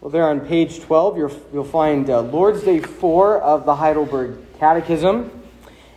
Well, 0.00 0.10
there 0.10 0.26
on 0.30 0.40
page 0.40 0.80
12, 0.80 1.18
you 1.18 1.30
will 1.52 1.62
find 1.62 2.08
uh, 2.08 2.22
Lord's 2.22 2.62
Day 2.62 2.80
4 2.80 3.42
of 3.42 3.66
the 3.66 3.74
Heidelberg 3.74 4.38
Catechism. 4.58 5.30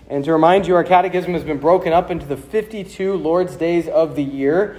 And 0.09 0.25
to 0.25 0.33
remind 0.33 0.67
you, 0.67 0.75
our 0.75 0.83
catechism 0.83 1.31
has 1.31 1.45
been 1.45 1.57
broken 1.57 1.93
up 1.93 2.11
into 2.11 2.25
the 2.25 2.35
52 2.35 3.15
Lord's 3.15 3.55
Days 3.55 3.87
of 3.87 4.17
the 4.17 4.23
year 4.23 4.77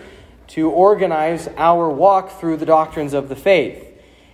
to 0.49 0.69
organize 0.69 1.49
our 1.57 1.89
walk 1.89 2.39
through 2.39 2.59
the 2.59 2.67
doctrines 2.67 3.15
of 3.15 3.31
the 3.31 3.35
faith. 3.35 3.83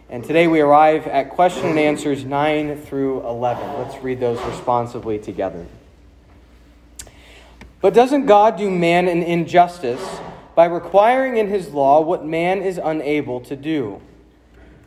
And 0.09 0.25
today 0.25 0.49
we 0.49 0.59
arrive 0.59 1.07
at 1.07 1.31
question 1.31 1.67
and 1.67 1.79
answers 1.79 2.25
9 2.25 2.83
through 2.83 3.25
11. 3.29 3.79
Let's 3.79 4.03
read 4.03 4.19
those 4.19 4.43
responsively 4.43 5.21
together. 5.21 5.67
But 7.81 7.95
doesn't 7.95 8.27
God 8.27 8.59
do 8.59 8.69
man 8.69 9.07
an 9.07 9.23
injustice 9.23 10.05
by 10.57 10.65
requiring 10.65 11.37
in 11.37 11.47
his 11.47 11.69
law 11.69 12.01
what 12.01 12.27
man 12.27 12.61
is 12.61 12.77
unable 12.83 13.39
to 13.43 13.55
do? 13.55 14.03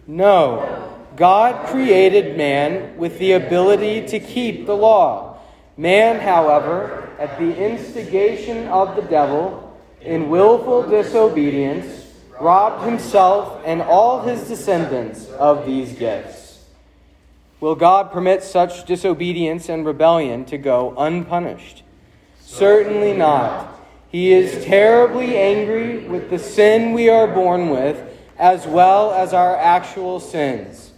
No. 0.08 0.90
God 1.16 1.68
created 1.68 2.38
man 2.38 2.98
with 2.98 3.20
the 3.20 3.34
ability 3.34 4.08
to 4.08 4.20
keep 4.20 4.66
the 4.66 4.76
law. 4.76 5.38
Man, 5.78 6.20
however, 6.20 7.10
at 7.20 7.38
the 7.38 7.56
instigation 7.56 8.68
of 8.68 8.96
the 8.96 9.04
devil, 9.04 9.78
in 10.02 10.30
willful 10.30 10.84
disobedience, 10.84 12.08
robbed 12.40 12.84
himself 12.84 13.62
and 13.66 13.82
all 13.82 14.22
his 14.22 14.48
descendants 14.48 15.28
of 15.30 15.66
these 15.66 15.94
gifts. 15.94 16.66
Will 17.60 17.76
God 17.76 18.12
permit 18.12 18.44
such 18.44 18.86
disobedience 18.86 19.70
and 19.70 19.86
rebellion 19.86 20.44
to 20.46 20.58
go 20.58 20.94
unpunished? 20.98 21.84
Certainly 22.42 23.14
not. 23.14 23.80
He 24.10 24.34
is 24.34 24.66
terribly 24.66 25.38
angry 25.38 26.08
with 26.08 26.30
the 26.30 26.40
sin 26.40 26.92
we 26.92 27.10
are 27.10 27.28
born 27.28 27.70
with 27.70 28.13
as 28.38 28.66
well 28.66 29.12
as 29.12 29.34
our 29.34 29.56
actual 29.58 30.20
sins. 30.20 30.92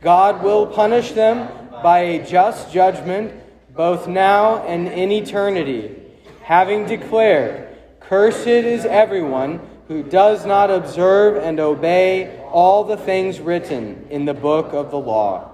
God 0.00 0.42
will 0.42 0.66
punish 0.66 1.12
them 1.12 1.48
by 1.82 2.00
a 2.00 2.26
just 2.26 2.72
judgment, 2.72 3.32
both 3.74 4.08
now 4.08 4.58
and 4.64 4.88
in 4.88 5.10
eternity, 5.10 5.94
having 6.42 6.86
declared, 6.86 7.68
Cursed 8.00 8.46
is 8.46 8.84
everyone 8.84 9.60
who 9.88 10.02
does 10.02 10.44
not 10.44 10.70
observe 10.70 11.42
and 11.42 11.58
obey 11.60 12.40
all 12.50 12.84
the 12.84 12.96
things 12.96 13.40
written 13.40 14.06
in 14.10 14.24
the 14.24 14.34
book 14.34 14.72
of 14.72 14.90
the 14.90 14.98
law. 14.98 15.50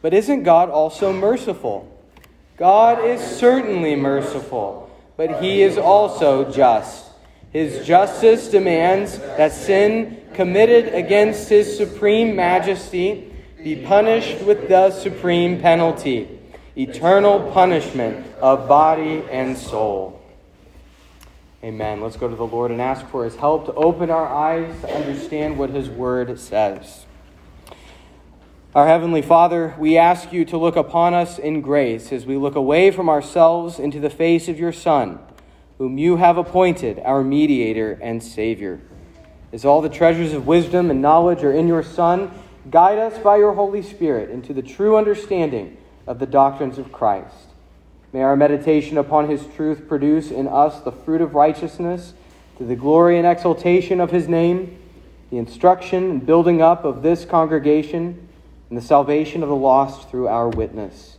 But 0.00 0.14
isn't 0.14 0.42
God 0.42 0.70
also 0.70 1.12
merciful? 1.12 1.88
God 2.56 3.04
is 3.04 3.20
certainly 3.20 3.96
merciful, 3.96 4.90
but 5.16 5.42
he 5.42 5.62
is 5.62 5.78
also 5.78 6.50
just. 6.50 7.06
His 7.52 7.86
justice 7.86 8.48
demands 8.48 9.18
that 9.18 9.52
sin 9.52 10.22
committed 10.34 10.94
against 10.94 11.48
his 11.48 11.76
supreme 11.76 12.34
majesty 12.34 13.30
be 13.62 13.76
punished 13.76 14.42
with 14.42 14.68
the 14.68 14.90
supreme 14.90 15.60
penalty, 15.60 16.40
eternal 16.76 17.52
punishment 17.52 18.26
of 18.40 18.66
body 18.66 19.22
and 19.30 19.56
soul. 19.56 20.20
Amen. 21.62 22.00
Let's 22.00 22.16
go 22.16 22.26
to 22.26 22.34
the 22.34 22.46
Lord 22.46 22.72
and 22.72 22.80
ask 22.80 23.06
for 23.06 23.24
his 23.24 23.36
help 23.36 23.66
to 23.66 23.74
open 23.74 24.10
our 24.10 24.26
eyes 24.26 24.80
to 24.80 24.92
understand 24.92 25.58
what 25.58 25.70
his 25.70 25.88
word 25.88 26.40
says. 26.40 27.06
Our 28.74 28.86
Heavenly 28.86 29.22
Father, 29.22 29.74
we 29.78 29.98
ask 29.98 30.32
you 30.32 30.44
to 30.46 30.56
look 30.56 30.74
upon 30.74 31.14
us 31.14 31.38
in 31.38 31.60
grace 31.60 32.10
as 32.10 32.24
we 32.24 32.36
look 32.36 32.56
away 32.56 32.90
from 32.90 33.08
ourselves 33.08 33.78
into 33.78 34.00
the 34.00 34.10
face 34.10 34.48
of 34.48 34.58
your 34.58 34.72
Son, 34.72 35.20
whom 35.82 35.98
you 35.98 36.14
have 36.14 36.36
appointed 36.38 37.00
our 37.04 37.24
mediator 37.24 37.98
and 38.00 38.22
Savior. 38.22 38.80
As 39.52 39.64
all 39.64 39.80
the 39.80 39.88
treasures 39.88 40.32
of 40.32 40.46
wisdom 40.46 40.92
and 40.92 41.02
knowledge 41.02 41.42
are 41.42 41.52
in 41.52 41.66
your 41.66 41.82
Son, 41.82 42.30
guide 42.70 42.98
us 42.98 43.18
by 43.18 43.38
your 43.38 43.54
Holy 43.54 43.82
Spirit 43.82 44.30
into 44.30 44.52
the 44.52 44.62
true 44.62 44.96
understanding 44.96 45.76
of 46.06 46.20
the 46.20 46.26
doctrines 46.26 46.78
of 46.78 46.92
Christ. 46.92 47.48
May 48.12 48.22
our 48.22 48.36
meditation 48.36 48.96
upon 48.96 49.28
his 49.28 49.44
truth 49.56 49.88
produce 49.88 50.30
in 50.30 50.46
us 50.46 50.78
the 50.82 50.92
fruit 50.92 51.20
of 51.20 51.34
righteousness 51.34 52.14
to 52.58 52.64
the 52.64 52.76
glory 52.76 53.18
and 53.18 53.26
exaltation 53.26 54.00
of 54.00 54.12
his 54.12 54.28
name, 54.28 54.78
the 55.30 55.38
instruction 55.38 56.10
and 56.12 56.24
building 56.24 56.62
up 56.62 56.84
of 56.84 57.02
this 57.02 57.24
congregation, 57.24 58.28
and 58.68 58.78
the 58.78 58.82
salvation 58.82 59.42
of 59.42 59.48
the 59.48 59.56
lost 59.56 60.10
through 60.10 60.28
our 60.28 60.48
witness. 60.48 61.16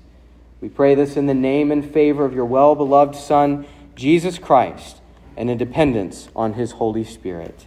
We 0.62 0.70
pray 0.70 0.96
this 0.96 1.18
in 1.18 1.26
the 1.26 1.34
name 1.34 1.70
and 1.70 1.84
favor 1.84 2.24
of 2.24 2.34
your 2.34 2.46
well 2.46 2.76
beloved 2.76 3.18
Son, 3.18 3.66
Jesus 3.96 4.38
Christ, 4.40 5.02
and 5.38 5.50
in 5.50 5.58
dependence 5.58 6.30
on 6.36 6.54
his 6.54 6.72
Holy 6.72 7.04
Spirit. 7.04 7.66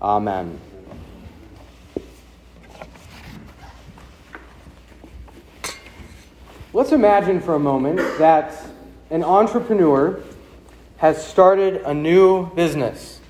Amen. 0.00 0.60
Let's 6.72 6.92
imagine 6.92 7.40
for 7.40 7.54
a 7.54 7.58
moment 7.58 7.98
that 8.18 8.54
an 9.10 9.24
entrepreneur 9.24 10.22
has 10.98 11.24
started 11.26 11.82
a 11.82 11.94
new 11.94 12.54
business 12.54 13.20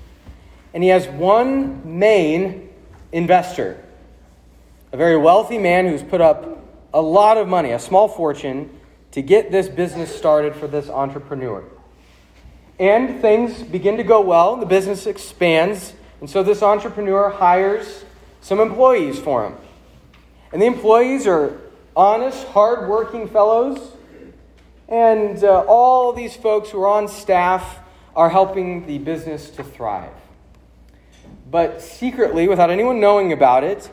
and 0.73 0.83
he 0.83 0.89
has 0.89 1.07
one 1.07 1.99
main 1.99 2.69
investor, 3.11 3.83
a 4.91 4.97
very 4.97 5.17
wealthy 5.17 5.57
man 5.57 5.87
who's 5.87 6.03
put 6.03 6.21
up 6.21 6.63
a 6.93 7.01
lot 7.01 7.37
of 7.37 7.47
money, 7.47 7.71
a 7.71 7.79
small 7.79 8.07
fortune, 8.07 8.69
to 9.11 9.21
get 9.21 9.51
this 9.51 9.69
business 9.69 10.13
started 10.15 10.55
for 10.55 10.67
this 10.67 10.89
entrepreneur. 10.89 11.63
And 12.79 13.21
things 13.21 13.63
begin 13.63 13.97
to 13.97 14.03
go 14.03 14.21
well, 14.21 14.55
the 14.55 14.65
business 14.65 15.07
expands, 15.07 15.93
and 16.19 16.29
so 16.29 16.43
this 16.43 16.61
entrepreneur 16.61 17.29
hires 17.29 18.05
some 18.41 18.59
employees 18.59 19.19
for 19.19 19.45
him. 19.45 19.55
And 20.51 20.61
the 20.61 20.65
employees 20.65 21.27
are 21.27 21.59
honest, 21.95 22.47
hardworking 22.47 23.27
fellows. 23.27 23.91
And 24.87 25.43
uh, 25.43 25.65
all 25.67 26.13
these 26.13 26.35
folks 26.35 26.69
who 26.69 26.81
are 26.81 26.87
on 26.87 27.07
staff 27.07 27.79
are 28.15 28.29
helping 28.29 28.87
the 28.87 28.99
business 28.99 29.49
to 29.51 29.63
thrive. 29.63 30.13
But 31.49 31.81
secretly, 31.81 32.47
without 32.47 32.69
anyone 32.69 32.99
knowing 32.99 33.33
about 33.33 33.63
it, 33.63 33.89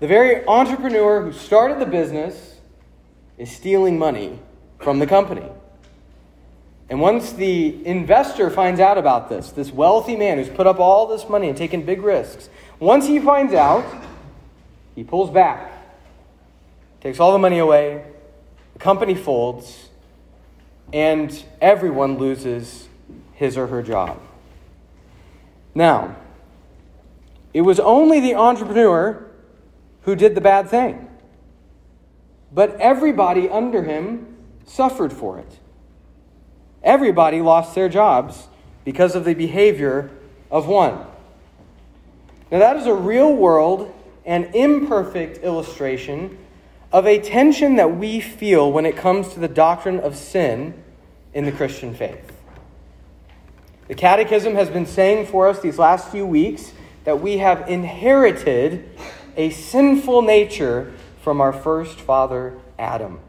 the 0.00 0.06
very 0.06 0.44
entrepreneur 0.46 1.22
who 1.22 1.32
started 1.32 1.78
the 1.78 1.86
business 1.86 2.60
is 3.38 3.50
stealing 3.50 3.98
money 3.98 4.40
from 4.80 4.98
the 4.98 5.06
company. 5.06 5.48
And 6.88 7.00
once 7.00 7.32
the 7.32 7.86
investor 7.86 8.50
finds 8.50 8.80
out 8.80 8.98
about 8.98 9.28
this, 9.28 9.50
this 9.50 9.72
wealthy 9.72 10.16
man 10.16 10.38
who's 10.38 10.48
put 10.48 10.66
up 10.66 10.78
all 10.78 11.06
this 11.06 11.28
money 11.28 11.48
and 11.48 11.56
taken 11.56 11.84
big 11.84 12.02
risks, 12.02 12.48
once 12.78 13.06
he 13.06 13.18
finds 13.18 13.54
out, 13.54 13.84
he 14.94 15.04
pulls 15.04 15.30
back, 15.30 15.72
takes 17.00 17.18
all 17.18 17.32
the 17.32 17.38
money 17.38 17.58
away, 17.58 18.04
the 18.74 18.78
company 18.78 19.14
folds, 19.14 19.88
and 20.92 21.44
everyone 21.60 22.18
loses 22.18 22.88
his 23.32 23.56
or 23.56 23.68
her 23.68 23.82
job. 23.82 24.20
Now, 25.74 26.16
it 27.54 27.62
was 27.62 27.80
only 27.80 28.20
the 28.20 28.34
entrepreneur 28.34 29.26
who 30.02 30.16
did 30.16 30.34
the 30.34 30.40
bad 30.40 30.68
thing, 30.68 31.08
but 32.52 32.74
everybody 32.76 33.48
under 33.48 33.82
him 33.82 34.36
suffered 34.66 35.12
for 35.12 35.38
it. 35.38 35.58
Everybody 36.82 37.40
lost 37.40 37.74
their 37.74 37.88
jobs 37.88 38.48
because 38.84 39.14
of 39.14 39.24
the 39.24 39.34
behavior 39.34 40.10
of 40.50 40.66
one. 40.66 40.98
Now, 42.50 42.58
that 42.58 42.76
is 42.76 42.86
a 42.86 42.94
real 42.94 43.34
world 43.34 43.94
and 44.26 44.54
imperfect 44.54 45.38
illustration 45.38 46.38
of 46.92 47.06
a 47.06 47.18
tension 47.18 47.76
that 47.76 47.96
we 47.96 48.20
feel 48.20 48.70
when 48.70 48.84
it 48.84 48.96
comes 48.96 49.32
to 49.32 49.40
the 49.40 49.48
doctrine 49.48 49.98
of 49.98 50.16
sin 50.16 50.74
in 51.32 51.44
the 51.44 51.52
Christian 51.52 51.94
faith. 51.94 52.32
The 53.88 53.94
Catechism 53.94 54.54
has 54.54 54.68
been 54.68 54.86
saying 54.86 55.26
for 55.26 55.48
us 55.48 55.60
these 55.60 55.78
last 55.78 56.10
few 56.10 56.26
weeks 56.26 56.72
that 57.04 57.20
we 57.20 57.38
have 57.38 57.68
inherited 57.68 58.88
a 59.36 59.50
sinful 59.50 60.22
nature 60.22 60.92
from 61.22 61.40
our 61.40 61.52
first 61.52 62.00
father, 62.00 62.58
Adam. 62.78 63.20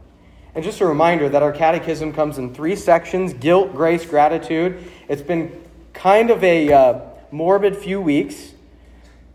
And 0.56 0.64
just 0.64 0.82
a 0.82 0.86
reminder 0.86 1.30
that 1.30 1.42
our 1.42 1.52
catechism 1.52 2.14
comes 2.14 2.38
in 2.38 2.54
three 2.54 2.76
sections 2.76 3.34
guilt, 3.34 3.74
grace, 3.74 4.06
gratitude. 4.06 4.92
It's 5.08 5.22
been 5.22 5.52
kind 5.94 6.30
of 6.30 6.44
a 6.44 6.72
uh, 6.72 7.00
morbid 7.32 7.76
few 7.76 8.00
weeks, 8.00 8.54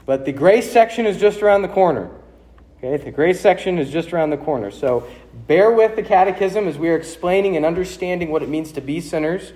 but 0.06 0.25
the 0.25 0.32
grace 0.32 0.70
section 0.70 1.06
is 1.06 1.19
just 1.19 1.43
around 1.43 1.62
the 1.62 1.69
corner. 1.69 2.11
Okay, 2.79 2.97
the 3.03 3.11
grace 3.11 3.41
section 3.41 3.79
is 3.79 3.91
just 3.91 4.12
around 4.12 4.31
the 4.31 4.37
corner. 4.37 4.70
So 4.70 5.09
bear 5.49 5.73
with 5.73 5.97
the 5.97 6.03
catechism 6.03 6.69
as 6.69 6.79
we 6.79 6.88
are 6.91 6.97
explaining 6.97 7.56
and 7.56 7.67
understanding 7.67 8.31
what 8.31 8.44
it 8.44 8.49
means 8.49 8.71
to 8.73 8.81
be 8.81 9.00
sinners. 9.00 9.53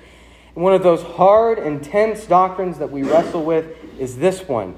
And 0.56 0.64
one 0.64 0.74
of 0.74 0.82
those 0.82 1.02
hard, 1.02 1.60
intense 1.60 2.26
doctrines 2.26 2.78
that 2.78 2.90
we 2.90 3.04
wrestle 3.04 3.44
with 3.44 3.76
is 4.00 4.16
this 4.16 4.48
one 4.48 4.76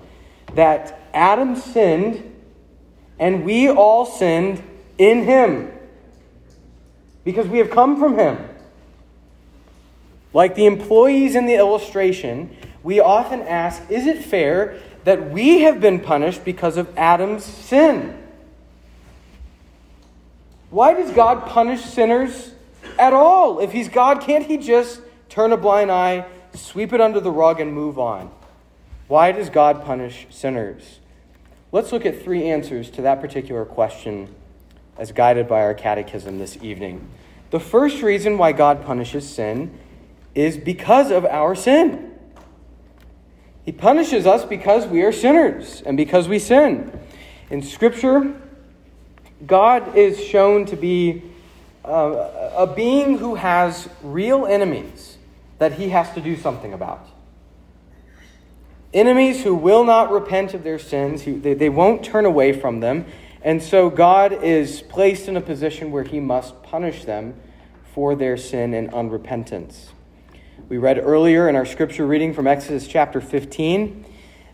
that 0.53 1.01
Adam 1.15 1.57
sinned 1.57 2.31
and 3.19 3.45
we 3.45 3.71
all 3.71 4.05
sinned 4.05 4.63
in 4.99 5.25
him 5.25 5.74
because 7.25 7.49
we 7.49 7.59
have 7.59 7.71
come 7.71 7.99
from 7.99 8.19
Him. 8.19 8.39
Like 10.33 10.55
the 10.55 10.67
employees 10.67 11.35
in 11.35 11.47
the 11.47 11.55
illustration, 11.55 12.57
we 12.83 13.01
often 13.01 13.41
ask 13.43 13.83
Is 13.91 14.07
it 14.07 14.25
fair 14.25 14.79
that 15.05 15.31
we 15.31 15.61
have 15.61 15.81
been 15.81 16.01
punished 16.01 16.45
because 16.45 16.77
of 16.77 16.91
Adam's 16.97 17.45
sin. 17.45 18.19
Why 20.71 20.95
does 20.95 21.11
God 21.13 21.47
punish 21.47 21.83
sinners 21.83 22.53
at 22.99 23.13
all? 23.13 23.61
If 23.61 23.71
He's 23.73 23.89
God, 23.89 24.23
can't 24.23 24.45
He 24.45 24.57
just 24.57 25.01
turn 25.29 25.53
a 25.53 25.57
blind 25.57 25.91
eye, 25.91 26.27
sweep 26.55 26.93
it 26.93 27.01
under 27.01 27.21
the 27.21 27.31
rug, 27.31 27.61
and 27.61 27.73
move 27.73 27.99
on? 27.99 28.31
Why 29.07 29.31
does 29.31 29.51
God 29.51 29.85
punish 29.85 30.27
sinners? 30.31 31.01
Let's 31.71 31.93
look 31.93 32.07
at 32.07 32.23
three 32.23 32.49
answers 32.49 32.91
to 32.91 33.03
that 33.03 33.21
particular 33.21 33.65
question 33.65 34.35
as 34.97 35.13
guided 35.13 35.49
by 35.49 35.63
our 35.63 35.75
catechism 35.75 36.39
this 36.39 36.57
evening. 36.63 37.09
The 37.51 37.61
first 37.61 38.03
reason 38.03 38.39
why 38.39 38.53
God 38.53 38.85
punishes 38.85 39.29
sin 39.29 39.79
is 40.35 40.57
because 40.57 41.11
of 41.11 41.25
our 41.25 41.55
sin. 41.55 42.13
He 43.65 43.73
punishes 43.73 44.27
us 44.27 44.45
because 44.45 44.87
we 44.87 45.03
are 45.03 45.13
sinners 45.13 45.83
and 45.87 45.97
because 45.97 46.29
we 46.29 46.39
sin. 46.39 46.99
In 47.51 47.63
Scripture, 47.63 48.35
God 49.47 49.97
is 49.97 50.23
shown 50.23 50.67
to 50.67 50.77
be 50.77 51.23
uh, 51.85 52.53
a 52.57 52.67
being 52.67 53.19
who 53.19 53.35
has 53.35 53.89
real 54.03 54.47
enemies 54.47 55.17
that 55.59 55.73
he 55.75 55.91
has 55.91 56.13
to 56.15 56.21
do 56.21 56.37
something 56.37 56.73
about. 56.73 57.07
Enemies 58.93 59.43
who 59.43 59.55
will 59.55 59.85
not 59.85 60.11
repent 60.11 60.55
of 60.55 60.63
their 60.63 60.79
sins, 60.79 61.25
they, 61.25 61.55
they 61.55 61.69
won't 61.69 62.05
turn 62.05 62.25
away 62.25 62.53
from 62.53 62.81
them. 62.81 63.07
And 63.45 63.63
so 63.63 63.91
God 63.91 64.33
is 64.33 64.81
placed 64.81 65.29
in 65.29 65.37
a 65.37 65.41
position 65.41 65.91
where 65.91 66.03
he 66.03 66.19
must 66.19 66.63
punish 66.63 67.05
them 67.05 67.35
for 67.93 68.17
their 68.17 68.39
sin 68.39 68.73
and 68.73 68.91
unrepentance. 68.91 69.91
We 70.71 70.79
read 70.79 70.99
earlier 70.99 71.47
in 71.47 71.55
our 71.55 71.67
scripture 71.67 72.07
reading 72.07 72.33
from 72.33 72.47
Exodus 72.47 72.89
chapter 72.89 73.21
15 73.21 74.07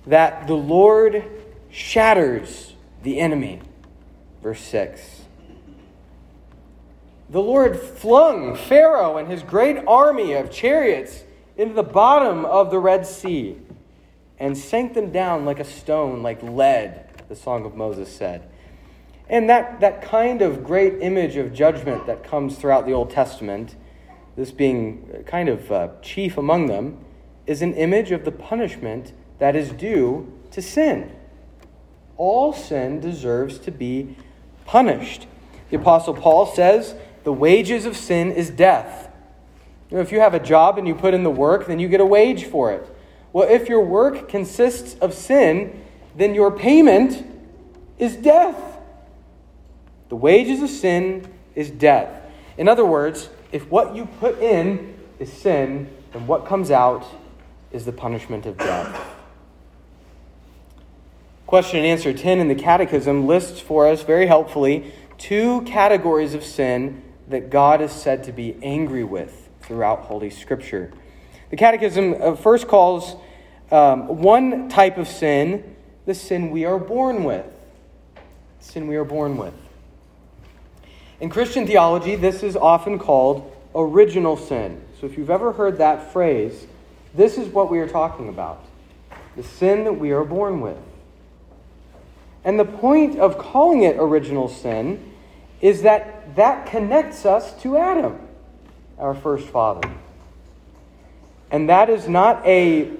that 0.09 0.49
the 0.49 0.55
Lord 0.55 1.23
shatters 1.71 2.75
the 3.05 3.21
enemy. 3.21 3.61
Verse 4.43 4.61
6. 4.61 5.23
The 7.31 7.41
Lord 7.41 7.79
flung 7.79 8.57
Pharaoh 8.57 9.19
and 9.19 9.29
his 9.29 9.45
great 9.45 9.77
army 9.87 10.33
of 10.33 10.51
chariots 10.51 11.23
into 11.57 11.75
the 11.75 11.85
bottom 11.85 12.45
of 12.45 12.73
the 12.73 12.81
Red 12.81 13.07
Sea 13.07 13.57
and 14.41 14.59
sank 14.59 14.95
them 14.95 15.13
down 15.13 15.45
like 15.45 15.61
a 15.61 15.65
stone, 15.65 16.25
like 16.25 16.43
lead, 16.43 17.09
the 17.29 17.37
Song 17.37 17.65
of 17.65 17.77
Moses 17.77 18.13
said. 18.13 18.51
And 19.31 19.49
that, 19.49 19.79
that 19.79 20.03
kind 20.03 20.43
of 20.43 20.65
great 20.65 20.95
image 21.01 21.37
of 21.37 21.55
judgment 21.55 22.05
that 22.07 22.25
comes 22.25 22.59
throughout 22.59 22.85
the 22.85 22.93
Old 22.93 23.11
Testament, 23.11 23.77
this 24.37 24.51
being 24.51 25.25
kind 25.25 25.49
of 25.49 25.71
uh, 25.71 25.89
chief 26.03 26.37
among 26.37 26.67
them, 26.67 26.99
is 27.47 27.63
an 27.63 27.73
image 27.75 28.11
of 28.11 28.25
the 28.25 28.33
punishment 28.33 29.13
that 29.39 29.55
is 29.55 29.71
due 29.71 30.37
to 30.51 30.61
sin. 30.61 31.13
All 32.17 32.53
sin 32.53 32.99
deserves 32.99 33.61
to 33.61 33.71
be 33.71 34.17
punished. 34.67 35.29
The 35.71 35.77
Apostle 35.77 36.15
Paul 36.15 36.47
says, 36.47 36.97
the 37.23 37.33
wages 37.33 37.87
of 37.87 37.97
sin 37.97 38.33
is 38.33 38.51
death. 38.51 39.13
You 39.91 39.99
know, 39.99 40.03
if 40.03 40.11
you 40.11 40.19
have 40.19 40.35
a 40.35 40.41
job 40.41 40.77
and 40.77 40.89
you 40.89 40.95
put 40.97 41.15
in 41.15 41.23
the 41.23 41.31
work, 41.31 41.69
then 41.69 41.79
you 41.79 41.87
get 41.87 42.01
a 42.01 42.07
wage 42.07 42.47
for 42.47 42.73
it. 42.73 42.85
Well, 43.33 43.49
if 43.49 43.69
your 43.69 43.85
work 43.85 44.29
consists 44.29 44.95
of 45.01 45.15
sin, 45.15 45.85
then 46.17 46.35
your 46.35 46.51
payment 46.51 47.25
is 47.97 48.17
death. 48.17 48.70
The 50.11 50.17
wages 50.17 50.61
of 50.61 50.69
sin 50.69 51.27
is 51.55 51.71
death. 51.71 52.11
In 52.59 52.69
other 52.69 52.85
words, 52.85 53.31
if 53.53 53.71
what 53.71 53.97
you 53.97 54.07
put 54.19 54.39
in 54.41 54.95
is 55.19 55.33
sin, 55.33 55.89
then 56.13 56.27
what 56.27 56.47
comes 56.47 56.71
out 56.71 57.07
is 57.73 57.85
the 57.85 57.93
punishment 57.93 58.45
of 58.45 58.59
death. 58.59 59.17
Question 61.47 61.79
and 61.79 61.87
answer 61.87 62.13
10 62.13 62.41
in 62.41 62.49
the 62.49 62.55
Catechism 62.55 63.27
lists 63.27 63.61
for 63.61 63.87
us 63.87 64.03
very 64.03 64.27
helpfully 64.27 64.93
two 65.17 65.63
categories 65.63 66.35
of 66.35 66.43
sin 66.43 67.03
that 67.29 67.51
God 67.51 67.81
is 67.81 67.93
said 67.93 68.25
to 68.25 68.33
be 68.33 68.57
angry 68.63 69.05
with 69.05 69.49
throughout 69.61 70.01
Holy 70.01 70.31
Scripture. 70.31 70.93
The 71.51 71.57
Catechism 71.57 72.17
uh, 72.21 72.35
first 72.35 72.67
calls 72.67 73.15
um, 73.71 74.19
one 74.19 74.69
type 74.69 74.99
of 74.99 75.07
sin 75.07 75.77
the 76.07 76.15
sin 76.15 76.51
we 76.51 76.65
are 76.65 76.79
born 76.79 77.23
with. 77.23 77.47
Sin 78.59 78.89
we 78.89 78.97
are 78.97 79.05
born 79.05 79.37
with. 79.37 79.55
In 81.21 81.29
Christian 81.29 81.67
theology, 81.67 82.17
this 82.17 82.43
is 82.43 82.57
often 82.57 82.99
called 82.99 83.55
original 83.75 84.39
sin. 84.39 84.81
So 84.99 85.07
if 85.07 85.19
you've 85.19 85.31
ever 85.31 85.53
heard 85.53 85.79
that 85.79 86.13
phrase, 86.13 86.67
this 87.15 87.37
is 87.37 87.49
what 87.49 87.71
we 87.71 87.79
are 87.79 87.89
talking 87.89 88.29
about 88.29 88.65
the 89.37 89.43
sin 89.45 89.85
that 89.85 89.93
we 89.93 90.11
are 90.11 90.25
born 90.25 90.61
with. 90.61 90.77
And 92.45 92.59
the 92.59 92.65
point 92.65 93.19
of 93.19 93.39
calling 93.39 93.83
it 93.83 93.97
original 93.99 94.49
sin 94.49 95.13
is 95.61 95.83
that 95.83 96.35
that 96.35 96.67
connects 96.67 97.25
us 97.25 97.55
to 97.63 97.77
Adam, 97.77 98.19
our 98.99 99.15
first 99.15 99.47
father. 99.49 99.89
And 101.51 101.69
that 101.69 101.91
is 101.91 102.09
not 102.09 102.45
a 102.45 102.91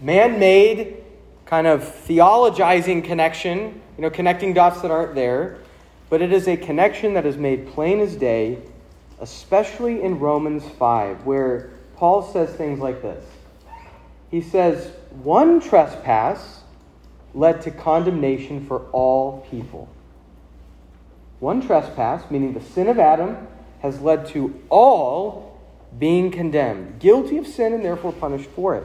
man 0.00 0.38
made 0.38 0.98
kind 1.46 1.66
of 1.66 1.82
theologizing 1.82 3.04
connection, 3.04 3.80
you 3.96 4.02
know, 4.02 4.10
connecting 4.10 4.52
dots 4.52 4.82
that 4.82 4.90
aren't 4.90 5.14
there 5.14 5.58
but 6.10 6.20
it 6.20 6.32
is 6.32 6.48
a 6.48 6.56
connection 6.56 7.14
that 7.14 7.24
is 7.24 7.36
made 7.36 7.68
plain 7.68 8.00
as 8.00 8.16
day, 8.16 8.58
especially 9.20 10.02
in 10.02 10.18
Romans 10.18 10.64
5, 10.78 11.24
where 11.24 11.70
Paul 11.96 12.22
says 12.22 12.50
things 12.50 12.80
like 12.80 13.00
this. 13.00 13.24
He 14.30 14.42
says, 14.42 14.90
One 15.22 15.60
trespass 15.60 16.62
led 17.32 17.62
to 17.62 17.70
condemnation 17.70 18.66
for 18.66 18.80
all 18.90 19.46
people. 19.50 19.88
One 21.38 21.64
trespass, 21.64 22.28
meaning 22.30 22.54
the 22.54 22.60
sin 22.60 22.88
of 22.88 22.98
Adam, 22.98 23.46
has 23.80 24.00
led 24.00 24.26
to 24.28 24.60
all 24.68 25.58
being 25.98 26.30
condemned, 26.30 26.98
guilty 26.98 27.38
of 27.38 27.46
sin 27.46 27.72
and 27.72 27.84
therefore 27.84 28.12
punished 28.12 28.50
for 28.50 28.76
it. 28.76 28.84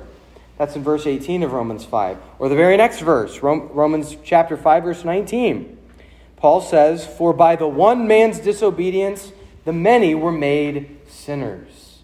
That's 0.57 0.75
in 0.75 0.83
verse 0.83 1.05
18 1.05 1.43
of 1.43 1.51
Romans 1.51 1.83
5. 1.85 2.17
Or 2.39 2.49
the 2.49 2.55
very 2.55 2.77
next 2.77 3.01
verse, 3.01 3.39
Romans 3.41 4.15
chapter 4.23 4.55
5, 4.55 4.83
verse 4.83 5.03
19. 5.03 5.74
Paul 6.45 6.61
says, 6.61 7.07
For 7.07 7.33
by 7.33 7.55
the 7.55 7.67
one 7.67 8.07
man's 8.07 8.37
disobedience, 8.37 9.31
the 9.63 9.73
many 9.73 10.13
were 10.13 10.31
made 10.31 10.99
sinners. 11.07 12.03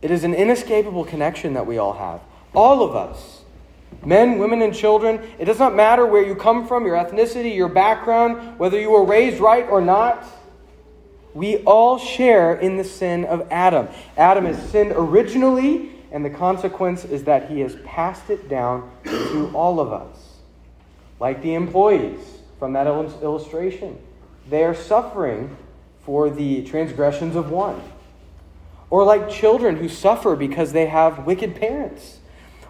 It 0.00 0.10
is 0.10 0.24
an 0.24 0.34
inescapable 0.34 1.04
connection 1.04 1.54
that 1.54 1.68
we 1.68 1.78
all 1.78 1.92
have. 1.92 2.20
All 2.52 2.82
of 2.82 2.96
us. 2.96 3.42
Men, 4.04 4.38
women, 4.40 4.60
and 4.60 4.74
children. 4.74 5.20
It 5.38 5.44
does 5.44 5.60
not 5.60 5.76
matter 5.76 6.04
where 6.04 6.26
you 6.26 6.34
come 6.34 6.66
from, 6.66 6.84
your 6.84 6.96
ethnicity, 6.96 7.54
your 7.54 7.68
background, 7.68 8.58
whether 8.58 8.80
you 8.80 8.90
were 8.90 9.04
raised 9.04 9.38
right 9.38 9.68
or 9.68 9.80
not. 9.80 10.26
We 11.34 11.58
all 11.58 11.96
share 11.96 12.56
in 12.56 12.76
the 12.76 12.82
sin 12.82 13.24
of 13.24 13.46
Adam. 13.52 13.86
Adam 14.16 14.46
has 14.46 14.60
sinned 14.68 14.90
originally, 14.96 15.92
and 16.10 16.24
the 16.24 16.30
consequence 16.30 17.04
is 17.04 17.22
that 17.22 17.48
he 17.48 17.60
has 17.60 17.76
passed 17.84 18.30
it 18.30 18.48
down 18.48 18.90
to 19.04 19.48
all 19.54 19.78
of 19.78 19.92
us 19.92 20.21
like 21.22 21.40
the 21.40 21.54
employees 21.54 22.18
from 22.58 22.72
that 22.72 22.88
illustration. 22.88 23.96
They 24.50 24.64
are 24.64 24.74
suffering 24.74 25.56
for 26.04 26.28
the 26.28 26.64
transgressions 26.64 27.36
of 27.36 27.48
one. 27.48 27.80
Or 28.90 29.04
like 29.04 29.30
children 29.30 29.76
who 29.76 29.88
suffer 29.88 30.34
because 30.34 30.72
they 30.72 30.86
have 30.86 31.24
wicked 31.24 31.54
parents. 31.54 32.18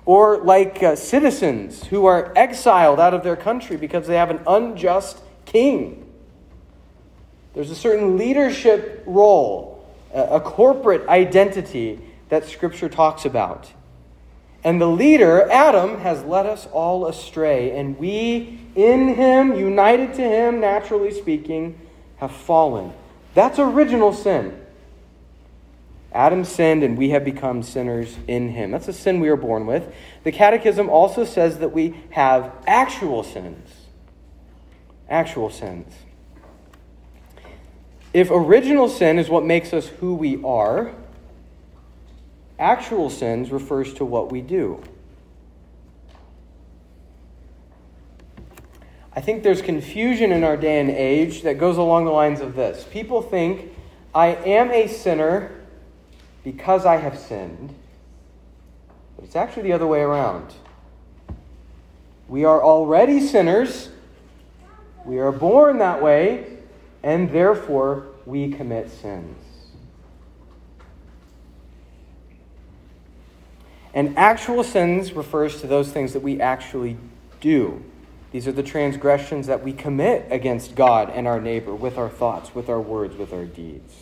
Or 0.05 0.37
like 0.37 0.83
uh, 0.83 0.97
citizens 0.97 1.85
who 1.85 2.05
are 2.05 2.31
exiled 2.37 3.01
out 3.01 3.15
of 3.15 3.25
their 3.25 3.37
country 3.37 3.79
because 3.79 4.07
they 4.07 4.17
have 4.17 4.29
an 4.29 4.41
unjust 4.47 5.21
king. 5.47 6.07
There's 7.55 7.71
a 7.71 7.75
certain 7.75 8.19
leadership 8.19 9.03
role, 9.07 9.83
a 10.13 10.41
corporate 10.41 11.09
identity 11.09 12.01
that 12.29 12.45
Scripture 12.45 12.91
talks 12.91 13.25
about. 13.25 13.73
And 14.65 14.81
the 14.81 14.87
leader, 14.87 15.51
Adam, 15.51 15.99
has 15.99 16.23
led 16.23 16.47
us 16.47 16.69
all 16.73 17.07
astray, 17.07 17.77
and 17.77 17.99
we, 17.99 18.61
in 18.77 19.15
him, 19.15 19.55
united 19.55 20.15
to 20.15 20.23
him, 20.23 20.61
naturally 20.61 21.13
speaking, 21.13 21.81
have 22.17 22.31
fallen. 22.31 22.93
That's 23.35 23.59
original 23.59 24.13
sin. 24.13 24.59
Adam 26.13 26.45
sinned, 26.45 26.85
and 26.85 26.97
we 26.97 27.11
have 27.11 27.25
become 27.25 27.63
sinners 27.63 28.17
in 28.29 28.51
him. 28.51 28.71
That's 28.71 28.87
a 28.87 28.93
sin 28.93 29.19
we 29.19 29.29
are 29.31 29.37
born 29.37 29.67
with. 29.67 29.93
The 30.25 30.31
Catechism 30.31 30.89
also 30.89 31.25
says 31.25 31.59
that 31.59 31.73
we 31.73 31.97
have 32.11 32.53
actual 32.67 33.25
sins. 33.25 33.69
Actual 35.09 35.51
sins. 35.51 35.93
If 38.13 38.31
original 38.31 38.89
sin 38.89 39.19
is 39.19 39.29
what 39.29 39.45
makes 39.45 39.73
us 39.73 39.89
who 39.89 40.15
we 40.15 40.43
are, 40.45 40.95
Actual 42.63 43.11
sins 43.11 43.51
refers 43.51 43.93
to 43.95 44.05
what 44.05 44.31
we 44.31 44.41
do. 44.41 44.81
I 49.13 49.21
think 49.21 49.43
there's 49.43 49.61
confusion 49.61 50.31
in 50.31 50.45
our 50.45 50.57
day 50.57 50.79
and 50.79 50.89
age 50.89 51.43
that 51.43 51.59
goes 51.59 51.77
along 51.77 52.05
the 52.05 52.13
lines 52.13 52.41
of 52.41 52.55
this. 52.55 52.87
People 52.89 53.21
think, 53.21 53.73
I 54.15 54.29
am 54.29 54.71
a 54.71 54.87
sinner 54.87 55.61
because 56.45 56.87
I 56.87 56.99
have 56.99 57.19
sinned. 57.19 57.75
But 59.17 59.25
it's 59.25 59.35
actually 59.35 59.65
the 59.65 59.73
other 59.73 59.89
way 59.89 60.03
around. 60.03 60.55
We 62.29 62.45
are 62.45 62.63
already 62.63 63.19
sinners. 63.27 63.89
We 65.05 65.19
are 65.19 65.33
born 65.33 65.79
that 65.79 66.01
way, 66.01 66.59
and 67.03 67.33
therefore 67.33 68.07
we 68.25 68.53
commit 68.53 68.89
sins. 68.89 69.52
And 73.95 74.17
actual 74.17 74.65
sins 74.65 75.13
refers 75.13 75.61
to 75.61 75.67
those 75.67 75.93
things 75.93 76.15
that 76.15 76.21
we 76.21 76.41
actually 76.41 76.97
do. 77.41 77.85
These 78.31 78.49
are 78.49 78.53
the 78.53 78.63
transgressions 78.63 79.47
that 79.47 79.63
we 79.63 79.75
commit 79.75 80.27
against 80.31 80.75
God 80.75 81.11
and 81.11 81.29
our 81.29 81.41
neighbor 81.41 81.75
with 81.75 81.99
our 81.99 82.09
thoughts, 82.09 82.55
with 82.55 82.71
our 82.71 82.81
words, 82.81 83.17
with 83.17 83.33
our 83.33 83.45
deeds. 83.45 83.95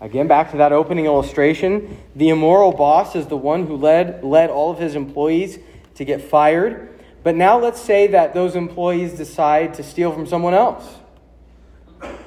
Again, 0.00 0.28
back 0.28 0.52
to 0.52 0.58
that 0.58 0.72
opening 0.72 1.06
illustration. 1.06 1.98
The 2.14 2.28
immoral 2.28 2.70
boss 2.70 3.16
is 3.16 3.26
the 3.26 3.36
one 3.36 3.66
who 3.66 3.76
led, 3.76 4.22
led 4.22 4.50
all 4.50 4.70
of 4.70 4.78
his 4.78 4.94
employees 4.94 5.58
to 5.96 6.04
get 6.04 6.22
fired. 6.22 7.00
But 7.24 7.34
now 7.34 7.58
let's 7.58 7.80
say 7.80 8.06
that 8.08 8.34
those 8.34 8.54
employees 8.54 9.14
decide 9.14 9.74
to 9.74 9.82
steal 9.82 10.12
from 10.12 10.26
someone 10.26 10.54
else. 10.54 10.86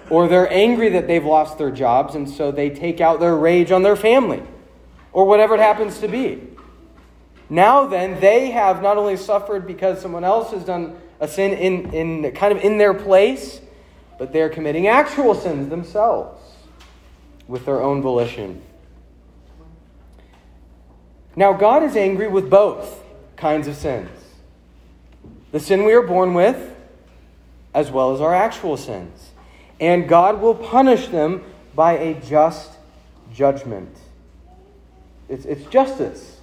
Or 0.10 0.28
they're 0.28 0.52
angry 0.52 0.90
that 0.90 1.08
they've 1.08 1.24
lost 1.24 1.58
their 1.58 1.72
jobs, 1.72 2.16
and 2.16 2.28
so 2.28 2.52
they 2.52 2.70
take 2.72 3.00
out 3.00 3.20
their 3.22 3.38
rage 3.38 3.72
on 3.72 3.84
their 3.84 3.96
family. 3.96 4.42
Or 5.12 5.26
whatever 5.26 5.56
it 5.56 5.60
happens 5.60 6.00
to 6.00 6.08
be. 6.08 6.42
Now 7.50 7.88
then, 7.88 8.20
they 8.20 8.52
have 8.52 8.82
not 8.82 8.98
only 8.98 9.18
suffered 9.18 9.66
because 9.66 10.02
someone 10.02 10.24
else 10.24 10.52
has 10.52 10.64
done 10.64 11.00
a 11.20 11.28
sin 11.28 11.54
in, 11.54 11.94
in 11.94 12.32
kind 12.34 12.56
of 12.56 12.64
in 12.64 12.78
their 12.78 12.94
place, 12.94 13.60
but 14.18 14.32
they're 14.32 14.50
committing 14.50 14.88
actual 14.88 15.34
sins 15.34 15.70
themselves 15.70 16.42
with 17.48 17.66
their 17.66 17.82
own 17.82 18.02
volition. 18.02 18.62
Now, 21.36 21.54
God 21.54 21.84
is 21.84 21.96
angry 21.96 22.28
with 22.28 22.50
both 22.50 23.04
kinds 23.36 23.68
of 23.68 23.76
sins 23.76 24.10
the 25.52 25.60
sin 25.60 25.84
we 25.84 25.94
are 25.94 26.04
born 26.04 26.34
with, 26.36 26.76
as 27.74 27.90
well 27.90 28.14
as 28.14 28.22
our 28.22 28.36
actual 28.36 28.78
sins. 28.78 29.32
And 29.80 30.08
God 30.08 30.42
will 30.42 30.54
punish 30.54 31.08
them 31.08 31.44
by 31.74 31.94
a 31.94 32.14
just 32.22 32.72
judgment. 33.34 33.96
It's, 35.30 35.46
it's 35.46 35.66
justice. 35.66 36.40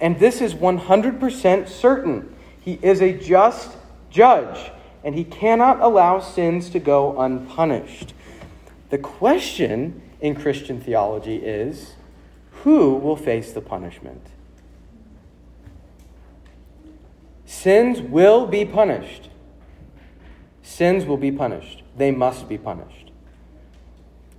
And 0.00 0.18
this 0.18 0.40
is 0.40 0.54
100% 0.54 1.68
certain. 1.68 2.34
He 2.60 2.78
is 2.82 3.00
a 3.00 3.12
just 3.12 3.76
judge, 4.10 4.70
and 5.02 5.14
he 5.14 5.24
cannot 5.24 5.80
allow 5.80 6.20
sins 6.20 6.70
to 6.70 6.78
go 6.78 7.18
unpunished. 7.18 8.14
The 8.90 8.98
question 8.98 10.02
in 10.20 10.34
Christian 10.34 10.80
theology 10.80 11.36
is 11.36 11.94
who 12.62 12.94
will 12.94 13.16
face 13.16 13.52
the 13.52 13.60
punishment? 13.60 14.26
Sins 17.46 18.00
will 18.00 18.46
be 18.46 18.64
punished. 18.64 19.30
Sins 20.62 21.04
will 21.04 21.16
be 21.16 21.32
punished. 21.32 21.82
They 21.96 22.10
must 22.10 22.48
be 22.48 22.58
punished. 22.58 23.10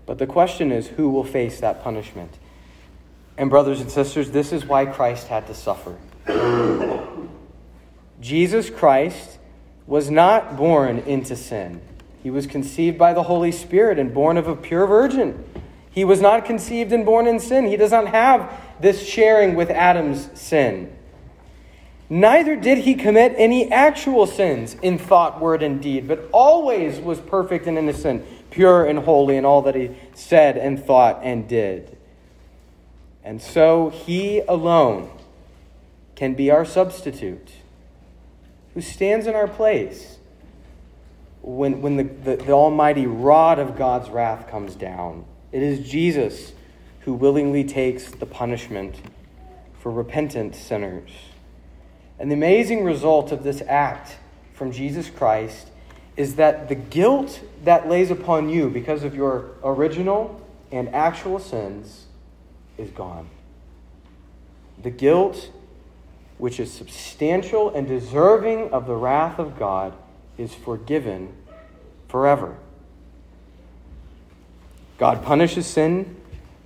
But 0.06 0.18
the 0.18 0.28
question 0.28 0.72
is 0.72 0.88
who 0.88 1.10
will 1.10 1.24
face 1.24 1.60
that 1.60 1.84
punishment? 1.84 2.38
And, 3.38 3.50
brothers 3.50 3.82
and 3.82 3.90
sisters, 3.90 4.32
this 4.32 4.52
is 4.52 4.66
why 4.66 4.86
Christ 4.86 5.28
had 5.28 5.48
to 5.48 5.54
suffer. 5.54 5.96
Jesus 8.22 8.70
Christ 8.70 9.40
was 9.88 10.10
not 10.10 10.56
born 10.56 11.00
into 11.00 11.36
sin. 11.36 11.82
He 12.22 12.30
was 12.30 12.48
conceived 12.48 12.98
by 12.98 13.14
the 13.14 13.24
Holy 13.24 13.52
Spirit 13.52 14.00
and 14.00 14.14
born 14.14 14.38
of 14.38 14.48
a 14.48 14.56
pure 14.56 14.88
virgin. 14.88 15.44
He 15.92 16.06
was 16.06 16.22
not 16.22 16.46
conceived 16.46 16.92
and 16.94 17.06
born 17.06 17.28
in 17.28 17.40
sin. 17.40 17.66
He 17.66 17.76
does 17.76 17.92
not 17.92 18.08
have 18.08 18.52
this 18.80 19.06
sharing 19.06 19.56
with 19.56 19.70
Adam's 19.70 20.30
sin. 20.40 20.96
Neither 22.10 22.56
did 22.56 22.80
he 22.80 22.96
commit 22.96 23.34
any 23.38 23.72
actual 23.72 24.26
sins 24.26 24.76
in 24.82 24.98
thought, 24.98 25.42
word, 25.42 25.64
and 25.64 25.82
deed, 25.82 26.08
but 26.08 26.30
always 26.32 27.00
was 27.00 27.20
perfect 27.20 27.68
and 27.68 27.78
innocent, 27.78 28.24
pure 28.52 28.86
and 28.86 29.00
holy 29.00 29.36
in 29.36 29.46
all 29.46 29.62
that 29.64 29.76
he 29.76 29.92
said 30.14 30.58
and 30.58 30.84
thought 30.84 31.20
and 31.24 31.48
did. 31.48 31.98
And 33.24 33.42
so 33.42 33.90
he 33.90 34.40
alone 34.42 35.10
can 36.16 36.34
be 36.34 36.52
our 36.52 36.66
substitute, 36.66 37.52
who 38.74 38.82
stands 38.82 39.28
in 39.28 39.36
our 39.36 39.48
place 39.48 40.18
when, 41.42 41.82
when 41.82 41.98
the, 41.98 42.04
the, 42.04 42.36
the, 42.38 42.52
almighty 42.52 43.06
rod 43.06 43.60
of 43.60 43.78
God's 43.78 44.10
wrath 44.10 44.48
comes 44.48 44.76
down. 44.76 45.26
It 45.52 45.62
is 45.62 45.88
Jesus 45.88 46.54
who 47.02 47.14
willingly 47.14 47.64
takes 47.64 48.10
the 48.12 48.26
punishment 48.26 48.96
for 49.80 49.92
repentant 49.92 50.56
sinners. 50.56 51.10
And 52.20 52.30
the 52.32 52.36
amazing 52.36 52.84
result 52.84 53.32
of 53.32 53.44
this 53.44 53.62
act 53.68 54.18
from 54.54 54.72
Jesus 54.72 55.10
Christ 55.10 55.70
is 56.16 56.36
that 56.36 56.70
the 56.70 56.76
guilt 56.76 57.42
that 57.64 57.90
lays 57.90 58.12
upon 58.12 58.50
you 58.50 58.70
because 58.70 59.04
of 59.04 59.16
your 59.16 59.52
original 59.64 60.40
and 60.72 60.88
actual 60.90 61.40
sins 61.40 62.03
is 62.84 62.92
gone. 62.92 63.30
The 64.82 64.92
guilt, 64.92 65.50
which 66.38 66.60
is 66.60 66.72
substantial 66.72 67.74
and 67.74 67.88
deserving 67.88 68.72
of 68.72 68.86
the 68.86 68.96
wrath 68.96 69.40
of 69.40 69.58
God, 69.58 69.94
is 70.38 70.54
forgiven 70.54 71.34
forever. 72.08 72.58
God 74.98 75.24
punishes 75.24 75.66
sin, 75.66 76.16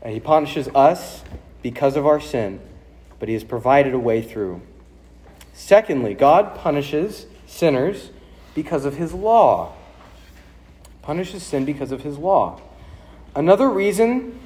and 0.01 0.13
He 0.13 0.19
punishes 0.19 0.67
us 0.69 1.23
because 1.61 1.95
of 1.95 2.05
our 2.05 2.19
sin, 2.19 2.59
but 3.19 3.29
He 3.29 3.33
has 3.33 3.43
provided 3.43 3.93
a 3.93 3.99
way 3.99 4.21
through. 4.21 4.61
Secondly, 5.53 6.13
God 6.13 6.55
punishes 6.55 7.25
sinners 7.45 8.11
because 8.53 8.85
of 8.85 8.95
His 8.97 9.13
law. 9.13 9.73
Punishes 11.01 11.43
sin 11.43 11.65
because 11.65 11.91
of 11.91 12.01
His 12.01 12.17
law. 12.17 12.61
Another 13.35 13.69
reason 13.69 14.36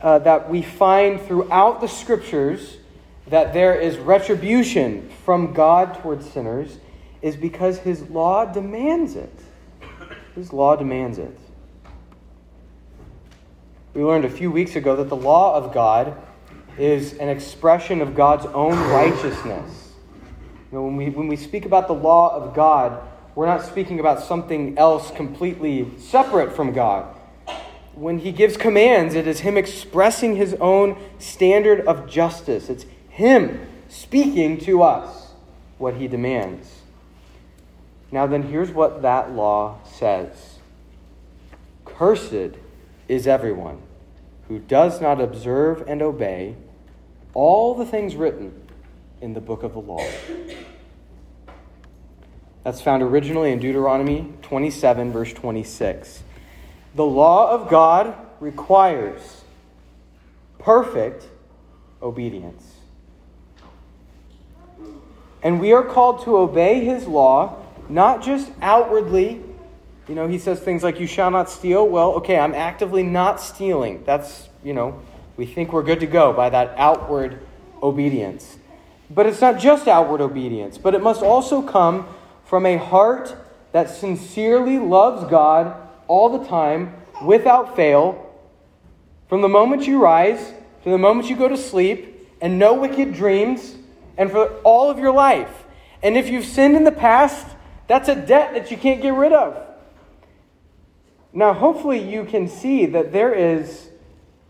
uh, 0.00 0.18
that 0.20 0.50
we 0.50 0.62
find 0.62 1.20
throughout 1.20 1.80
the 1.80 1.88
scriptures 1.88 2.76
that 3.28 3.54
there 3.54 3.74
is 3.74 3.96
retribution 3.96 5.08
from 5.24 5.52
God 5.52 5.94
towards 6.02 6.30
sinners 6.30 6.78
is 7.22 7.36
because 7.36 7.78
his 7.78 8.02
law 8.10 8.44
demands 8.44 9.16
it. 9.16 9.32
His 10.34 10.52
law 10.52 10.76
demands 10.76 11.18
it. 11.18 11.38
We 13.94 14.02
learned 14.02 14.24
a 14.24 14.30
few 14.30 14.50
weeks 14.50 14.76
ago 14.76 14.96
that 14.96 15.08
the 15.08 15.16
law 15.16 15.54
of 15.54 15.72
God 15.72 16.16
is 16.76 17.14
an 17.14 17.28
expression 17.28 18.00
of 18.00 18.14
God's 18.14 18.44
own 18.46 18.76
righteousness. 18.90 19.92
You 20.70 20.78
know, 20.78 20.84
when, 20.84 20.96
we, 20.96 21.08
when 21.10 21.28
we 21.28 21.36
speak 21.36 21.64
about 21.64 21.86
the 21.86 21.94
law 21.94 22.34
of 22.34 22.54
God, 22.54 23.00
we're 23.36 23.46
not 23.46 23.64
speaking 23.64 24.00
about 24.00 24.20
something 24.20 24.76
else 24.76 25.10
completely 25.12 25.96
separate 25.98 26.54
from 26.54 26.72
God 26.72 27.13
when 27.94 28.18
he 28.18 28.32
gives 28.32 28.56
commands, 28.56 29.14
it 29.14 29.26
is 29.26 29.40
him 29.40 29.56
expressing 29.56 30.36
his 30.36 30.54
own 30.60 30.96
standard 31.18 31.80
of 31.86 32.08
justice. 32.08 32.68
It's 32.68 32.86
him 33.08 33.66
speaking 33.88 34.58
to 34.60 34.82
us 34.82 35.32
what 35.78 35.94
he 35.94 36.08
demands. 36.08 36.80
Now, 38.10 38.26
then, 38.26 38.44
here's 38.44 38.70
what 38.70 39.02
that 39.02 39.32
law 39.32 39.78
says 39.84 40.58
Cursed 41.84 42.56
is 43.08 43.26
everyone 43.26 43.80
who 44.48 44.58
does 44.58 45.00
not 45.00 45.20
observe 45.20 45.84
and 45.86 46.02
obey 46.02 46.56
all 47.32 47.74
the 47.74 47.86
things 47.86 48.14
written 48.14 48.52
in 49.20 49.34
the 49.34 49.40
book 49.40 49.62
of 49.62 49.72
the 49.72 49.80
law. 49.80 50.06
That's 52.62 52.80
found 52.80 53.02
originally 53.02 53.52
in 53.52 53.58
Deuteronomy 53.58 54.32
27, 54.42 55.12
verse 55.12 55.32
26. 55.32 56.23
The 56.94 57.04
law 57.04 57.50
of 57.50 57.68
God 57.68 58.14
requires 58.40 59.44
perfect 60.58 61.26
obedience. 62.02 62.74
And 65.42 65.60
we 65.60 65.72
are 65.72 65.82
called 65.82 66.24
to 66.24 66.36
obey 66.36 66.84
his 66.84 67.06
law, 67.06 67.62
not 67.88 68.22
just 68.22 68.50
outwardly. 68.62 69.42
You 70.08 70.14
know, 70.14 70.26
he 70.26 70.38
says 70.38 70.60
things 70.60 70.82
like, 70.82 71.00
You 71.00 71.06
shall 71.06 71.30
not 71.30 71.50
steal. 71.50 71.86
Well, 71.86 72.12
okay, 72.14 72.38
I'm 72.38 72.54
actively 72.54 73.02
not 73.02 73.40
stealing. 73.40 74.04
That's, 74.04 74.48
you 74.62 74.72
know, 74.72 75.02
we 75.36 75.46
think 75.46 75.72
we're 75.72 75.82
good 75.82 76.00
to 76.00 76.06
go 76.06 76.32
by 76.32 76.48
that 76.50 76.74
outward 76.78 77.40
obedience. 77.82 78.56
But 79.10 79.26
it's 79.26 79.40
not 79.40 79.58
just 79.58 79.86
outward 79.86 80.20
obedience, 80.20 80.78
but 80.78 80.94
it 80.94 81.02
must 81.02 81.22
also 81.22 81.60
come 81.60 82.06
from 82.44 82.64
a 82.64 82.78
heart 82.78 83.36
that 83.72 83.90
sincerely 83.90 84.78
loves 84.78 85.28
God 85.30 85.83
all 86.08 86.38
the 86.38 86.46
time, 86.46 86.94
without 87.22 87.76
fail, 87.76 88.20
from 89.28 89.40
the 89.40 89.48
moment 89.48 89.86
you 89.86 90.00
rise 90.00 90.52
to 90.82 90.90
the 90.90 90.98
moment 90.98 91.30
you 91.30 91.36
go 91.36 91.48
to 91.48 91.56
sleep, 91.56 92.28
and 92.40 92.58
no 92.58 92.74
wicked 92.74 93.14
dreams, 93.14 93.74
and 94.18 94.30
for 94.30 94.48
all 94.64 94.90
of 94.90 94.98
your 94.98 95.12
life. 95.12 95.64
And 96.02 96.16
if 96.16 96.28
you've 96.28 96.44
sinned 96.44 96.76
in 96.76 96.84
the 96.84 96.92
past, 96.92 97.46
that's 97.86 98.08
a 98.08 98.14
debt 98.14 98.52
that 98.52 98.70
you 98.70 98.76
can't 98.76 99.00
get 99.00 99.14
rid 99.14 99.32
of. 99.32 99.56
Now, 101.32 101.54
hopefully, 101.54 101.98
you 101.98 102.24
can 102.24 102.48
see 102.48 102.86
that 102.86 103.12
there 103.12 103.32
is 103.32 103.88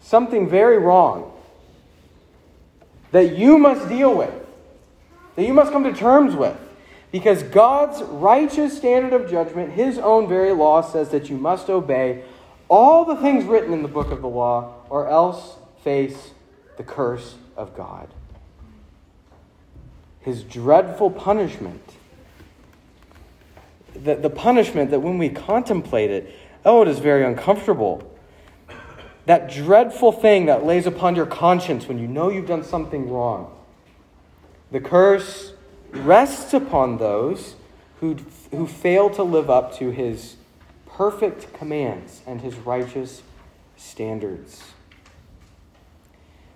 something 0.00 0.48
very 0.48 0.78
wrong 0.78 1.32
that 3.12 3.36
you 3.38 3.58
must 3.58 3.88
deal 3.88 4.12
with. 4.14 4.34
that 5.36 5.44
you 5.44 5.52
must 5.52 5.72
come 5.72 5.84
to 5.84 5.92
terms 5.92 6.34
with. 6.34 6.56
Because 7.14 7.44
God's 7.44 8.02
righteous 8.02 8.76
standard 8.76 9.12
of 9.12 9.30
judgment, 9.30 9.70
his 9.70 9.98
own 9.98 10.28
very 10.28 10.50
law, 10.50 10.80
says 10.80 11.10
that 11.10 11.30
you 11.30 11.36
must 11.36 11.70
obey 11.70 12.24
all 12.66 13.04
the 13.04 13.14
things 13.14 13.44
written 13.44 13.72
in 13.72 13.82
the 13.82 13.88
book 13.88 14.10
of 14.10 14.20
the 14.20 14.28
law, 14.28 14.74
or 14.90 15.08
else 15.08 15.54
face 15.84 16.32
the 16.76 16.82
curse 16.82 17.36
of 17.56 17.76
God. 17.76 18.08
His 20.22 20.42
dreadful 20.42 21.08
punishment. 21.08 21.88
The, 23.94 24.16
the 24.16 24.28
punishment 24.28 24.90
that 24.90 24.98
when 24.98 25.16
we 25.16 25.28
contemplate 25.28 26.10
it, 26.10 26.34
oh, 26.64 26.82
it 26.82 26.88
is 26.88 26.98
very 26.98 27.24
uncomfortable. 27.24 28.12
That 29.26 29.52
dreadful 29.52 30.10
thing 30.10 30.46
that 30.46 30.66
lays 30.66 30.84
upon 30.84 31.14
your 31.14 31.26
conscience 31.26 31.86
when 31.86 32.00
you 32.00 32.08
know 32.08 32.28
you've 32.28 32.48
done 32.48 32.64
something 32.64 33.08
wrong. 33.08 33.56
The 34.72 34.80
curse 34.80 35.53
rests 35.94 36.52
upon 36.52 36.98
those 36.98 37.54
who, 38.00 38.16
who 38.50 38.66
fail 38.66 39.10
to 39.10 39.22
live 39.22 39.48
up 39.48 39.76
to 39.78 39.90
his 39.90 40.36
perfect 40.86 41.52
commands 41.54 42.22
and 42.26 42.40
his 42.40 42.54
righteous 42.56 43.22
standards. 43.76 44.62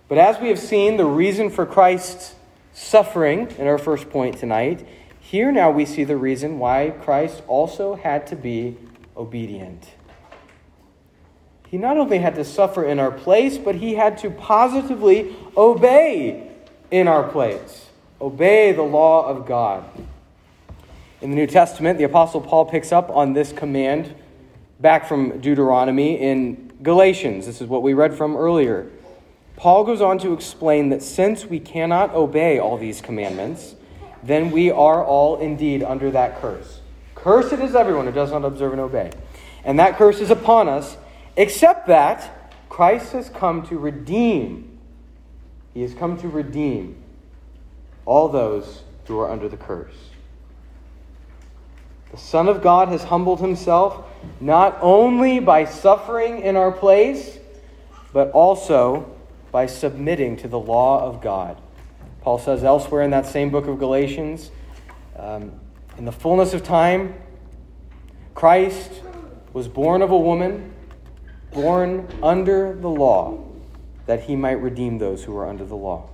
But 0.09 0.19
as 0.19 0.41
we 0.41 0.49
have 0.49 0.59
seen, 0.59 0.97
the 0.97 1.05
reason 1.05 1.51
for 1.51 1.67
Christ's 1.67 2.35
suffering 2.73 3.51
in 3.59 3.67
our 3.67 3.79
first 3.79 4.11
point 4.11 4.39
tonight, 4.39 4.87
here 5.21 5.53
now 5.53 5.71
we 5.71 5.85
see 5.85 6.05
the 6.05 6.17
reason 6.17 6.59
why 6.59 6.91
Christ 7.03 7.43
also 7.47 7.95
had 7.95 8.27
to 8.29 8.37
be 8.37 8.77
obedient. 9.17 9.89
He 11.67 11.77
not 11.77 11.99
only 11.99 12.19
had 12.19 12.35
to 12.37 12.45
suffer 12.45 12.85
in 12.85 12.99
our 12.99 13.11
place, 13.11 13.59
but 13.59 13.75
he 13.75 13.95
had 13.95 14.17
to 14.19 14.31
positively 14.31 15.37
obey 15.55 16.51
in 16.91 17.09
our 17.09 17.29
place. 17.29 17.88
Obey 18.21 18.73
the 18.73 18.83
law 18.83 19.29
of 19.29 19.47
God. 19.47 19.85
In 21.21 21.31
the 21.31 21.37
New 21.37 21.47
Testament, 21.47 21.99
the 21.99 22.05
Apostle 22.05 22.41
Paul 22.41 22.65
picks 22.65 22.91
up 22.91 23.11
on 23.11 23.33
this 23.33 23.53
command 23.53 24.13
back 24.81 25.07
from 25.07 25.39
Deuteronomy 25.41 26.21
in 26.21 26.73
Galatians. 26.83 27.47
This 27.47 27.61
is 27.61 27.69
what 27.69 27.83
we 27.83 27.95
read 27.95 28.13
from 28.15 28.37
earlier. 28.37 28.91
Paul 29.55 29.85
goes 29.85 30.01
on 30.01 30.19
to 30.19 30.33
explain 30.33 30.89
that 30.89 31.01
since 31.01 31.45
we 31.45 31.61
cannot 31.61 32.13
obey 32.13 32.59
all 32.59 32.77
these 32.77 33.01
commandments, 33.01 33.77
then 34.25 34.51
we 34.51 34.73
are 34.73 35.05
all 35.05 35.37
indeed 35.39 35.85
under 35.85 36.11
that 36.11 36.41
curse. 36.41 36.81
Cursed 37.15 37.53
is 37.53 37.77
everyone 37.77 38.07
who 38.07 38.13
does 38.13 38.33
not 38.33 38.45
observe 38.45 38.73
and 38.73 38.81
obey. 38.81 39.13
And 39.65 39.79
that 39.79 39.97
curse 39.97 40.19
is 40.19 40.31
upon 40.31 40.69
us, 40.69 40.97
except 41.37 41.87
that 41.87 42.51
Christ 42.69 43.13
has 43.13 43.29
come 43.29 43.65
to 43.69 43.79
redeem. 43.79 44.77
He 45.73 45.83
has 45.83 45.95
come 45.95 46.19
to 46.19 46.29
redeem 46.29 46.97
all 48.09 48.27
those 48.27 48.85
who 49.05 49.21
are 49.21 49.31
under 49.31 49.51
the 49.51 49.57
curse. 49.57 49.95
The 52.11 52.17
Son 52.17 52.49
of 52.49 52.63
God 52.63 52.89
has 52.89 53.05
humbled 53.05 53.39
himself 53.39 54.07
not 54.41 54.79
only 54.81 55.41
by 55.41 55.67
suffering 55.67 56.41
in 56.41 56.57
our 56.57 56.73
place, 56.73 57.39
but 58.15 58.31
also 58.31 59.15
by 59.53 59.67
submitting 59.67 60.39
to 60.39 60.49
the 60.49 60.59
law 60.59 61.05
of 61.05 61.21
God. 61.21 61.61
Paul 62.23 62.39
says 62.39 62.65
elsewhere 62.65 63.03
in 63.03 63.11
that 63.11 63.27
same 63.27 63.51
book 63.51 63.67
of 63.67 63.79
Galatians, 63.79 64.51
um, 65.17 65.53
in 65.99 66.07
the 66.07 66.13
fullness 66.13 66.55
of 66.55 66.65
time, 66.65 67.15
Christ 68.35 69.03
was 69.53 69.69
born 69.69 70.01
of 70.01 70.13
a 70.13 70.19
woman, 70.19 70.73
born 71.53 72.09
under 72.23 72.75
the 72.75 72.89
law, 72.89 73.45
that 74.07 74.23
he 74.23 74.35
might 74.35 74.63
redeem 74.63 74.97
those 74.97 75.25
who 75.25 75.37
are 75.37 75.47
under 75.47 75.67
the 75.67 75.77
law. 75.77 76.09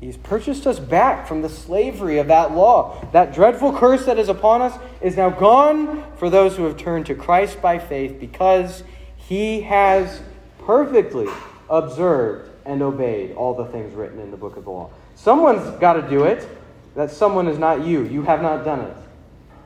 He's 0.00 0.16
purchased 0.16 0.66
us 0.66 0.78
back 0.78 1.26
from 1.26 1.42
the 1.42 1.48
slavery 1.50 2.18
of 2.18 2.28
that 2.28 2.52
law. 2.52 3.06
That 3.12 3.34
dreadful 3.34 3.76
curse 3.76 4.06
that 4.06 4.18
is 4.18 4.30
upon 4.30 4.62
us 4.62 4.78
is 5.02 5.16
now 5.16 5.28
gone 5.28 6.02
for 6.16 6.30
those 6.30 6.56
who 6.56 6.64
have 6.64 6.78
turned 6.78 7.06
to 7.06 7.14
Christ 7.14 7.60
by 7.60 7.78
faith 7.78 8.18
because 8.18 8.82
he 9.16 9.60
has 9.60 10.22
perfectly 10.64 11.28
observed 11.68 12.50
and 12.64 12.80
obeyed 12.80 13.32
all 13.32 13.54
the 13.54 13.66
things 13.66 13.94
written 13.94 14.18
in 14.20 14.30
the 14.30 14.36
book 14.38 14.56
of 14.56 14.64
the 14.64 14.70
law. 14.70 14.90
Someone's 15.16 15.78
got 15.78 15.94
to 15.94 16.08
do 16.08 16.24
it. 16.24 16.48
That 16.94 17.10
someone 17.10 17.46
is 17.46 17.58
not 17.58 17.84
you. 17.84 18.04
You 18.04 18.22
have 18.22 18.42
not 18.42 18.64
done 18.64 18.80
it. 18.80 18.96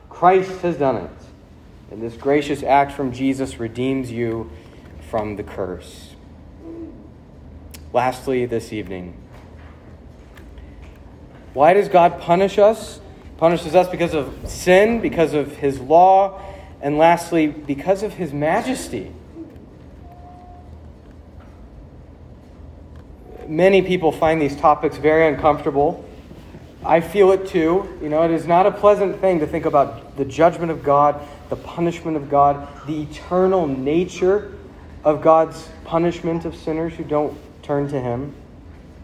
Christ 0.09 0.61
has 0.61 0.77
done 0.77 0.97
it. 0.97 1.11
And 1.91 2.01
this 2.01 2.15
gracious 2.15 2.61
act 2.61 2.91
from 2.91 3.11
Jesus 3.11 3.59
redeems 3.59 4.11
you 4.11 4.51
from 5.09 5.35
the 5.35 5.43
curse. 5.43 6.11
Lastly, 7.93 8.45
this 8.45 8.73
evening, 8.73 9.15
why 11.55 11.73
does 11.73 11.87
God 11.87 12.19
punish 12.19 12.59
us? 12.59 12.99
Punishes 13.37 13.75
us 13.75 13.87
because 13.87 14.13
of 14.13 14.37
sin, 14.45 14.99
because 14.99 15.33
of 15.33 15.55
his 15.55 15.79
law, 15.79 16.41
and 16.81 16.97
lastly, 16.97 17.47
because 17.47 18.03
of 18.03 18.11
his 18.11 18.33
majesty. 18.33 19.09
Many 23.47 23.83
people 23.83 24.11
find 24.11 24.41
these 24.41 24.57
topics 24.57 24.97
very 24.97 25.33
uncomfortable. 25.33 26.03
I 26.83 26.99
feel 26.99 27.31
it 27.31 27.47
too. 27.47 27.87
You 28.01 28.09
know, 28.09 28.23
it 28.23 28.31
is 28.31 28.45
not 28.45 28.65
a 28.65 28.71
pleasant 28.71 29.21
thing 29.21 29.39
to 29.39 29.47
think 29.47 29.63
about 29.63 30.17
the 30.17 30.25
judgment 30.25 30.71
of 30.73 30.83
God, 30.83 31.25
the 31.47 31.55
punishment 31.55 32.17
of 32.17 32.29
God, 32.29 32.67
the 32.85 33.03
eternal 33.03 33.65
nature 33.65 34.51
of 35.05 35.21
God's 35.21 35.69
punishment 35.85 36.43
of 36.43 36.53
sinners 36.53 36.95
who 36.95 37.05
don't 37.05 37.37
turn 37.63 37.87
to 37.87 38.01
Him. 38.01 38.35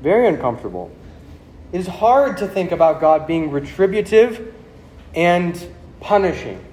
Very 0.02 0.28
uncomfortable. 0.28 0.92
It 1.72 1.80
is 1.80 1.88
hard 1.88 2.38
to 2.38 2.48
think 2.48 2.72
about 2.72 3.00
God 3.00 3.26
being 3.26 3.52
retributive 3.52 4.54
and 5.16 5.68
punishing. 6.02 6.64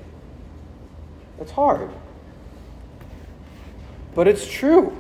It's 1.41 1.53
hard. 1.53 1.91
But 4.15 4.27
it's 4.27 4.49
true. 4.51 4.97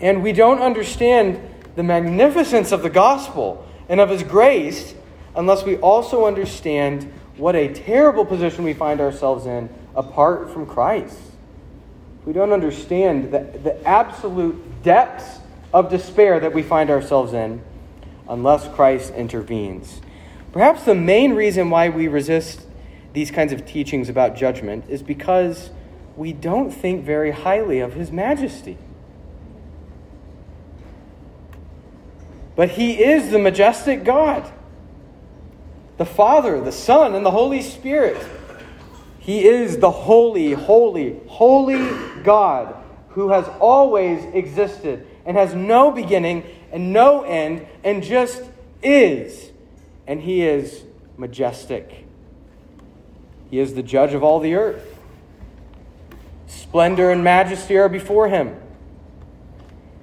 And 0.00 0.22
we 0.22 0.32
don't 0.32 0.60
understand 0.60 1.40
the 1.74 1.82
magnificence 1.82 2.72
of 2.72 2.82
the 2.82 2.90
gospel 2.90 3.66
and 3.88 4.00
of 4.00 4.10
his 4.10 4.22
grace 4.22 4.94
unless 5.34 5.64
we 5.64 5.76
also 5.78 6.26
understand 6.26 7.10
what 7.36 7.54
a 7.54 7.72
terrible 7.72 8.24
position 8.24 8.64
we 8.64 8.74
find 8.74 9.00
ourselves 9.00 9.46
in 9.46 9.68
apart 9.94 10.50
from 10.50 10.66
Christ. 10.66 11.18
We 12.26 12.32
don't 12.32 12.52
understand 12.52 13.30
the, 13.32 13.40
the 13.62 13.86
absolute 13.86 14.82
depths 14.82 15.38
of 15.72 15.90
despair 15.90 16.40
that 16.40 16.52
we 16.52 16.62
find 16.62 16.90
ourselves 16.90 17.32
in 17.32 17.62
unless 18.28 18.68
Christ 18.74 19.12
intervenes. 19.14 20.00
Perhaps 20.52 20.84
the 20.84 20.94
main 20.94 21.34
reason 21.34 21.70
why 21.70 21.88
we 21.88 22.08
resist 22.08 22.66
these 23.12 23.30
kinds 23.30 23.52
of 23.52 23.66
teachings 23.66 24.08
about 24.08 24.36
judgment 24.36 24.84
is 24.88 25.02
because 25.02 25.70
we 26.16 26.32
don't 26.32 26.70
think 26.70 27.04
very 27.04 27.30
highly 27.30 27.80
of 27.80 27.94
His 27.94 28.10
majesty. 28.10 28.78
But 32.54 32.70
He 32.70 33.02
is 33.02 33.30
the 33.30 33.38
majestic 33.38 34.02
God, 34.02 34.50
the 35.98 36.06
Father, 36.06 36.60
the 36.60 36.72
Son, 36.72 37.14
and 37.14 37.24
the 37.24 37.30
Holy 37.30 37.62
Spirit. 37.62 38.16
He 39.18 39.46
is 39.46 39.78
the 39.78 39.90
holy, 39.90 40.52
holy, 40.52 41.20
holy 41.26 41.90
God 42.22 42.74
who 43.16 43.30
has 43.30 43.48
always 43.60 44.22
existed 44.34 45.06
and 45.24 45.36
has 45.36 45.54
no 45.54 45.90
beginning 45.90 46.44
and 46.76 46.92
no 46.92 47.22
end 47.22 47.66
and 47.82 48.02
just 48.02 48.42
is. 48.82 49.50
And 50.06 50.20
he 50.20 50.42
is 50.42 50.84
majestic. 51.16 52.04
He 53.50 53.58
is 53.60 53.72
the 53.72 53.82
judge 53.82 54.12
of 54.12 54.22
all 54.22 54.40
the 54.40 54.56
earth. 54.56 54.98
Splendor 56.46 57.10
and 57.10 57.24
majesty 57.24 57.78
are 57.78 57.88
before 57.88 58.28
him. 58.28 58.60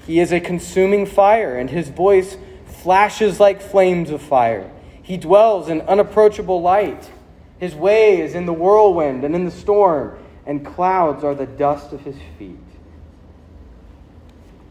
He 0.07 0.19
is 0.19 0.33
a 0.33 0.39
consuming 0.39 1.05
fire, 1.05 1.55
and 1.55 1.69
his 1.69 1.89
voice 1.89 2.37
flashes 2.65 3.39
like 3.39 3.61
flames 3.61 4.09
of 4.09 4.23
fire. 4.23 4.71
He 5.03 5.17
dwells 5.17 5.69
in 5.69 5.81
unapproachable 5.81 6.59
light. 6.63 7.11
His 7.59 7.75
way 7.75 8.19
is 8.19 8.33
in 8.33 8.47
the 8.47 8.51
whirlwind 8.51 9.23
and 9.23 9.35
in 9.35 9.45
the 9.45 9.51
storm, 9.51 10.17
and 10.47 10.65
clouds 10.65 11.23
are 11.23 11.35
the 11.35 11.45
dust 11.45 11.93
of 11.93 12.01
his 12.01 12.17
feet. 12.39 12.57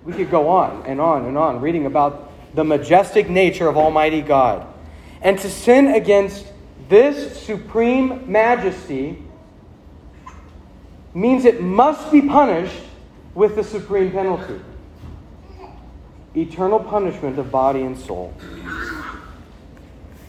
We 0.05 0.12
could 0.12 0.31
go 0.31 0.49
on 0.49 0.85
and 0.87 1.01
on 1.01 1.27
and 1.27 1.38
on 1.38 1.61
reading 1.61 1.87
about 1.87 2.33
the 2.55 2.65
majestic 2.65 3.31
nature 3.31 3.69
of 3.69 3.77
Almighty 3.77 4.21
God. 4.21 4.67
And 5.21 5.38
to 5.38 5.51
sin 5.51 5.88
against 5.88 6.47
this 6.88 7.41
supreme 7.43 8.31
majesty 8.31 9.23
means 11.15 11.45
it 11.45 11.61
must 11.61 12.11
be 12.11 12.23
punished 12.23 12.83
with 13.35 13.57
the 13.57 13.65
supreme 13.65 14.11
penalty 14.11 14.61
eternal 16.35 16.81
punishment 16.81 17.38
of 17.38 17.51
body 17.51 17.83
and 17.83 17.99
soul. 17.99 18.35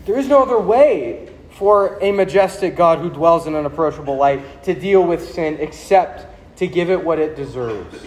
There 0.06 0.18
is 0.18 0.28
no 0.28 0.44
other 0.44 0.60
way 0.60 1.30
for 1.52 1.98
a 2.02 2.12
majestic 2.12 2.76
God 2.76 3.00
who 3.00 3.10
dwells 3.10 3.48
in 3.48 3.56
unapproachable 3.56 4.18
light 4.18 4.64
to 4.64 4.74
deal 4.74 5.04
with 5.04 5.34
sin 5.34 5.58
except 5.60 6.26
to 6.58 6.68
give 6.68 6.90
it 6.90 7.04
what 7.04 7.20
it 7.20 7.36
deserves. 7.36 8.06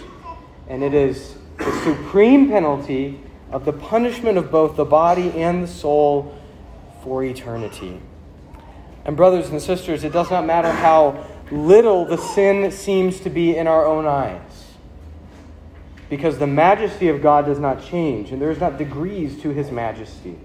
And 0.69 0.83
it 0.83 0.93
is 0.93 1.36
the 1.57 1.83
supreme 1.83 2.49
penalty 2.49 3.19
of 3.51 3.65
the 3.65 3.73
punishment 3.73 4.37
of 4.37 4.51
both 4.51 4.75
the 4.75 4.85
body 4.85 5.31
and 5.31 5.63
the 5.63 5.67
soul 5.67 6.37
for 7.03 7.23
eternity. 7.23 7.99
And, 9.05 9.15
brothers 9.15 9.49
and 9.49 9.61
sisters, 9.61 10.03
it 10.03 10.11
does 10.11 10.29
not 10.29 10.45
matter 10.45 10.71
how 10.71 11.25
little 11.49 12.05
the 12.05 12.17
sin 12.17 12.71
seems 12.71 13.21
to 13.21 13.29
be 13.29 13.55
in 13.55 13.67
our 13.67 13.85
own 13.85 14.05
eyes. 14.05 14.41
Because 16.09 16.37
the 16.37 16.47
majesty 16.47 17.07
of 17.07 17.21
God 17.21 17.45
does 17.45 17.59
not 17.59 17.83
change, 17.83 18.31
and 18.31 18.41
there 18.41 18.51
is 18.51 18.59
not 18.59 18.77
degrees 18.77 19.41
to 19.41 19.49
his 19.49 19.71
majesty. 19.71 20.37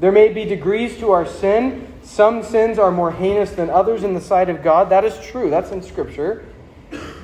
There 0.00 0.12
may 0.12 0.32
be 0.32 0.44
degrees 0.44 0.98
to 0.98 1.10
our 1.10 1.26
sin. 1.26 1.92
Some 2.02 2.42
sins 2.42 2.78
are 2.78 2.90
more 2.90 3.10
heinous 3.10 3.50
than 3.52 3.68
others 3.68 4.04
in 4.04 4.14
the 4.14 4.20
sight 4.20 4.48
of 4.48 4.62
God. 4.62 4.90
That 4.90 5.04
is 5.04 5.18
true. 5.26 5.50
That's 5.50 5.70
in 5.70 5.82
Scripture. 5.82 6.46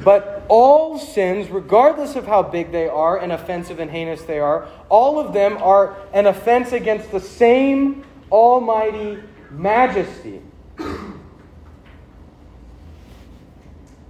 But 0.02 0.44
all 0.48 0.98
sins, 0.98 1.48
regardless 1.50 2.16
of 2.16 2.26
how 2.26 2.42
big 2.42 2.72
they 2.72 2.88
are 2.88 3.18
and 3.18 3.32
offensive 3.32 3.78
and 3.78 3.90
heinous 3.90 4.22
they 4.22 4.38
are, 4.38 4.68
all 4.88 5.18
of 5.18 5.32
them 5.32 5.56
are 5.58 5.96
an 6.12 6.26
offense 6.26 6.72
against 6.72 7.12
the 7.12 7.20
same 7.20 8.04
almighty 8.30 9.18
majesty. 9.50 10.42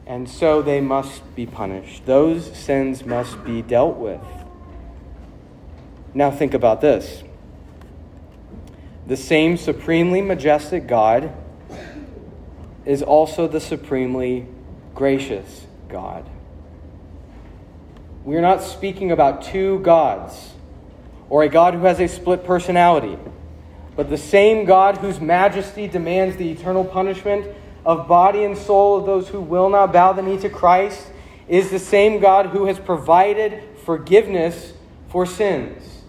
And 0.07 0.29
so 0.29 0.63
they 0.63 0.81
must 0.81 1.35
be 1.35 1.47
punished. 1.47 2.07
Those 2.07 2.55
sins 2.57 3.05
must 3.05 3.43
be 3.45 3.63
dealt 3.63 3.97
with. 3.97 4.21
Now 6.13 6.31
think 6.31 6.55
about 6.55 6.81
this. 6.81 7.23
The 9.07 9.17
same 9.17 9.57
supremely 9.57 10.23
majestic 10.23 10.87
God 10.87 11.33
is 12.85 13.03
also 13.03 13.49
the 13.49 13.61
supremely 13.61 14.47
gracious 14.95 15.67
God. 15.89 16.29
We 18.25 18.37
are 18.37 18.41
not 18.41 18.63
speaking 18.63 19.13
about 19.13 19.43
two 19.43 19.81
gods 19.81 20.53
or 21.29 21.43
a 21.43 21.49
God 21.49 21.75
who 21.75 21.85
has 21.85 22.01
a 22.01 22.09
split 22.09 22.45
personality, 22.45 23.19
but 23.97 24.09
the 24.09 24.19
same 24.19 24.65
God 24.65 24.99
whose 24.99 25.21
majesty 25.21 25.87
demands 25.87 26.37
the 26.37 26.51
eternal 26.51 26.85
punishment 26.85 27.47
of 27.85 28.09
body 28.09 28.45
and 28.45 28.57
soul 28.57 28.97
of 28.99 29.07
those 29.07 29.29
who 29.29 29.41
will 29.41 29.69
not 29.69 29.93
bow 29.93 30.13
the 30.13 30.23
knee 30.23 30.39
to 30.39 30.49
Christ 30.49 31.07
is 31.49 31.71
the 31.71 31.79
same 31.79 32.21
God 32.21 32.47
who 32.47 32.65
has 32.65 32.79
provided 32.79 33.63
forgiveness 33.85 34.73
for 35.09 35.27
sins. 35.27 36.03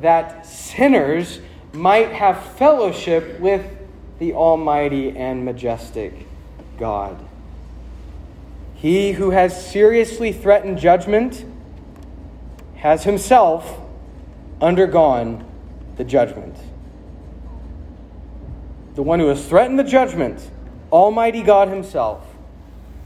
That 0.00 0.46
sinners 0.46 1.40
might 1.72 2.12
have 2.12 2.40
fellowship 2.54 3.40
with 3.40 3.66
the 4.18 4.32
Almighty 4.32 5.16
and 5.16 5.44
majestic 5.44 6.26
God. 6.78 7.27
He 8.78 9.12
who 9.12 9.30
has 9.30 9.70
seriously 9.70 10.32
threatened 10.32 10.78
judgment 10.78 11.44
has 12.76 13.02
himself 13.04 13.80
undergone 14.60 15.44
the 15.96 16.04
judgment. 16.04 16.56
The 18.94 19.02
one 19.02 19.18
who 19.20 19.26
has 19.26 19.46
threatened 19.46 19.78
the 19.78 19.84
judgment, 19.84 20.50
Almighty 20.92 21.42
God 21.42 21.68
Himself, 21.68 22.24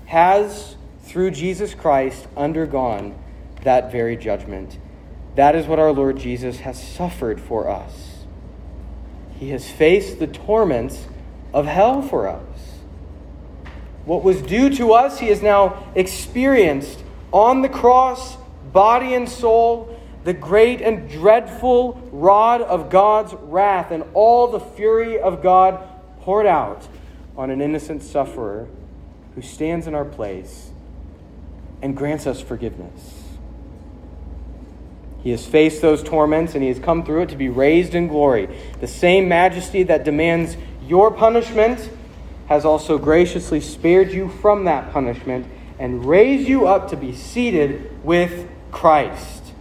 has, 0.07 0.77
through 1.05 1.33
Jesus 1.33 1.75
Christ, 1.75 2.27
undergone 2.37 3.19
that 3.63 3.91
very 3.91 4.17
judgment. 4.17 4.79
That 5.37 5.55
is 5.55 5.67
what 5.67 5.79
our 5.79 5.93
Lord 5.93 6.19
Jesus 6.19 6.61
has 6.61 6.83
suffered 6.83 7.41
for 7.41 7.69
us. 7.69 8.25
He 9.39 9.51
has 9.51 9.71
faced 9.71 10.19
the 10.19 10.27
torments 10.27 11.07
of 11.55 11.67
hell 11.67 12.03
for 12.03 12.29
us. 12.29 12.52
What 14.05 14.25
was 14.25 14.43
due 14.43 14.71
to 14.77 14.93
us, 14.93 15.19
he 15.21 15.29
has 15.29 15.43
now 15.43 15.93
experienced 15.95 17.03
on 17.33 17.63
the 17.63 17.69
cross, 17.69 18.37
body 18.73 19.15
and 19.15 19.29
soul, 19.29 19.99
the 20.25 20.33
great 20.33 20.81
and 20.81 21.09
dreadful 21.09 22.01
rod 22.13 22.63
of 22.63 22.91
God's 22.91 23.35
wrath 23.35 23.91
and 23.91 24.05
all 24.15 24.49
the 24.49 24.61
fury 24.61 25.19
of 25.19 25.43
God 25.43 25.83
poured 26.21 26.47
out 26.47 26.87
on 27.37 27.51
an 27.51 27.61
innocent 27.61 28.03
sufferer 28.03 28.69
who 29.35 29.43
stands 29.43 29.87
in 29.87 29.95
our 29.95 30.05
place 30.05 30.71
and 31.81 31.97
grants 31.97 32.27
us 32.27 32.41
forgiveness. 32.41 33.23
He 35.23 35.31
has 35.31 35.47
faced 35.47 35.81
those 35.81 36.03
torments 36.03 36.55
and 36.55 36.63
he 36.63 36.69
has 36.69 36.79
come 36.79 37.05
through 37.05 37.23
it 37.23 37.29
to 37.31 37.37
be 37.37 37.49
raised 37.49 37.95
in 37.95 38.09
glory. 38.09 38.49
The 38.81 38.89
same 38.89 39.29
majesty 39.29 39.85
that 39.85 40.05
demands 40.05 40.57
your 40.87 41.11
punishment 41.13 41.89
has 42.53 42.67
also 42.67 42.99
graciously 42.99 43.63
spared 43.63 44.13
you 44.13 44.29
from 44.29 44.67
that 44.67 44.93
punishment 44.93 45.47
and 45.79 46.05
raised 46.05 46.47
you 46.47 46.67
up 46.67 46.91
to 46.91 46.97
be 46.99 47.15
seated 47.15 47.91
with 48.05 48.47
Christ. 48.71 49.55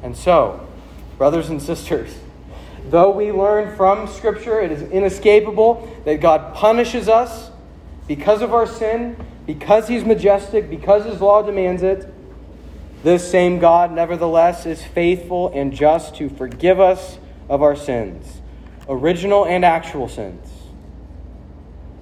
And 0.00 0.16
so, 0.16 0.64
brothers 1.18 1.48
and 1.48 1.60
sisters, 1.60 2.14
though 2.88 3.10
we 3.10 3.32
learn 3.32 3.74
from 3.76 4.06
Scripture, 4.06 4.60
it 4.60 4.70
is 4.70 4.82
inescapable 4.92 5.92
that 6.04 6.20
God 6.20 6.54
punishes 6.54 7.08
us 7.08 7.50
because 8.06 8.42
of 8.42 8.54
our 8.54 8.68
sin, 8.68 9.16
because 9.44 9.88
He's 9.88 10.04
majestic, 10.04 10.70
because 10.70 11.04
His 11.04 11.20
law 11.20 11.42
demands 11.42 11.82
it. 11.82 12.06
This 13.02 13.28
same 13.28 13.58
God, 13.58 13.90
nevertheless, 13.90 14.66
is 14.66 14.84
faithful 14.84 15.50
and 15.52 15.72
just 15.72 16.14
to 16.18 16.28
forgive 16.28 16.78
us 16.78 17.18
of 17.48 17.60
our 17.60 17.74
sins, 17.74 18.40
original 18.88 19.44
and 19.44 19.64
actual 19.64 20.08
sins 20.08 20.53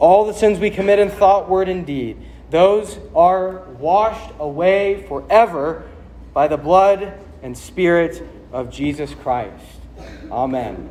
all 0.03 0.27
the 0.27 0.35
sins 0.35 0.59
we 0.59 0.69
commit 0.69 0.99
in 0.99 1.09
thought, 1.09 1.49
word, 1.49 1.69
and 1.69 1.87
deed, 1.87 2.17
those 2.51 2.99
are 3.15 3.61
washed 3.79 4.33
away 4.41 5.07
forever 5.07 5.89
by 6.35 6.49
the 6.49 6.57
blood 6.57 7.15
and 7.41 7.57
spirit 7.57 8.21
of 8.51 8.69
Jesus 8.69 9.15
Christ. 9.15 9.65
Amen 10.29 10.91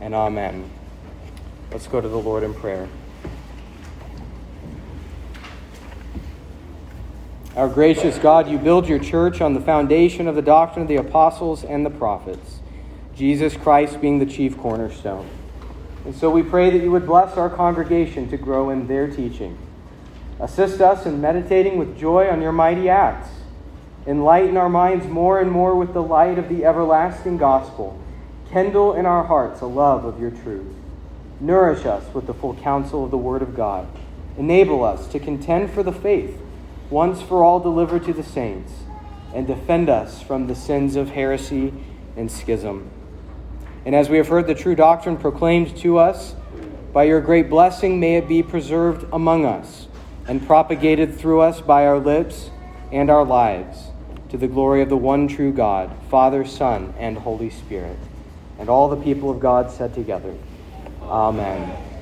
and 0.00 0.14
amen. 0.14 0.70
Let's 1.72 1.88
go 1.88 2.00
to 2.00 2.06
the 2.06 2.16
Lord 2.16 2.44
in 2.44 2.54
prayer. 2.54 2.88
Our 7.56 7.68
gracious 7.68 8.18
God, 8.18 8.48
you 8.48 8.58
build 8.58 8.88
your 8.88 9.00
church 9.00 9.40
on 9.40 9.54
the 9.54 9.60
foundation 9.60 10.28
of 10.28 10.36
the 10.36 10.42
doctrine 10.42 10.82
of 10.82 10.88
the 10.88 10.96
apostles 10.96 11.64
and 11.64 11.84
the 11.84 11.90
prophets, 11.90 12.60
Jesus 13.16 13.56
Christ 13.56 14.00
being 14.00 14.20
the 14.20 14.26
chief 14.26 14.56
cornerstone. 14.56 15.28
And 16.04 16.14
so 16.14 16.30
we 16.30 16.42
pray 16.42 16.70
that 16.70 16.82
you 16.82 16.90
would 16.90 17.06
bless 17.06 17.36
our 17.36 17.48
congregation 17.48 18.28
to 18.30 18.36
grow 18.36 18.70
in 18.70 18.86
their 18.86 19.08
teaching. 19.08 19.58
Assist 20.38 20.80
us 20.80 21.06
in 21.06 21.20
meditating 21.20 21.78
with 21.78 21.98
joy 21.98 22.28
on 22.28 22.42
your 22.42 22.52
mighty 22.52 22.88
acts. 22.88 23.28
Enlighten 24.06 24.56
our 24.56 24.68
minds 24.68 25.06
more 25.06 25.40
and 25.40 25.50
more 25.50 25.74
with 25.74 25.94
the 25.94 26.02
light 26.02 26.38
of 26.38 26.48
the 26.48 26.64
everlasting 26.64 27.38
gospel. 27.38 27.98
Kindle 28.50 28.92
in 28.92 29.06
our 29.06 29.24
hearts 29.24 29.60
a 29.62 29.66
love 29.66 30.04
of 30.04 30.20
your 30.20 30.30
truth. 30.30 30.74
Nourish 31.40 31.86
us 31.86 32.12
with 32.14 32.26
the 32.26 32.34
full 32.34 32.54
counsel 32.56 33.04
of 33.04 33.10
the 33.10 33.18
Word 33.18 33.42
of 33.42 33.56
God. 33.56 33.86
Enable 34.36 34.84
us 34.84 35.06
to 35.08 35.18
contend 35.18 35.70
for 35.70 35.82
the 35.82 35.92
faith 35.92 36.38
once 36.90 37.22
for 37.22 37.42
all 37.42 37.60
delivered 37.60 38.04
to 38.04 38.12
the 38.12 38.22
saints, 38.22 38.72
and 39.34 39.46
defend 39.46 39.88
us 39.88 40.22
from 40.22 40.46
the 40.46 40.54
sins 40.54 40.96
of 40.96 41.10
heresy 41.10 41.72
and 42.16 42.30
schism. 42.30 42.88
And 43.84 43.94
as 43.94 44.08
we 44.08 44.16
have 44.16 44.28
heard 44.28 44.46
the 44.46 44.54
true 44.54 44.74
doctrine 44.74 45.16
proclaimed 45.16 45.76
to 45.78 45.98
us, 45.98 46.34
by 46.92 47.04
your 47.04 47.20
great 47.20 47.50
blessing 47.50 48.00
may 48.00 48.16
it 48.16 48.28
be 48.28 48.42
preserved 48.42 49.06
among 49.12 49.44
us 49.44 49.88
and 50.26 50.46
propagated 50.46 51.16
through 51.16 51.40
us 51.40 51.60
by 51.60 51.86
our 51.86 51.98
lips 51.98 52.50
and 52.92 53.10
our 53.10 53.24
lives, 53.24 53.88
to 54.30 54.38
the 54.38 54.48
glory 54.48 54.80
of 54.80 54.88
the 54.88 54.96
one 54.96 55.28
true 55.28 55.52
God, 55.52 55.94
Father, 56.08 56.44
Son, 56.44 56.94
and 56.98 57.18
Holy 57.18 57.50
Spirit. 57.50 57.98
And 58.58 58.68
all 58.68 58.88
the 58.88 59.02
people 59.02 59.30
of 59.30 59.40
God 59.40 59.70
said 59.70 59.92
together, 59.92 60.34
Amen. 61.02 61.93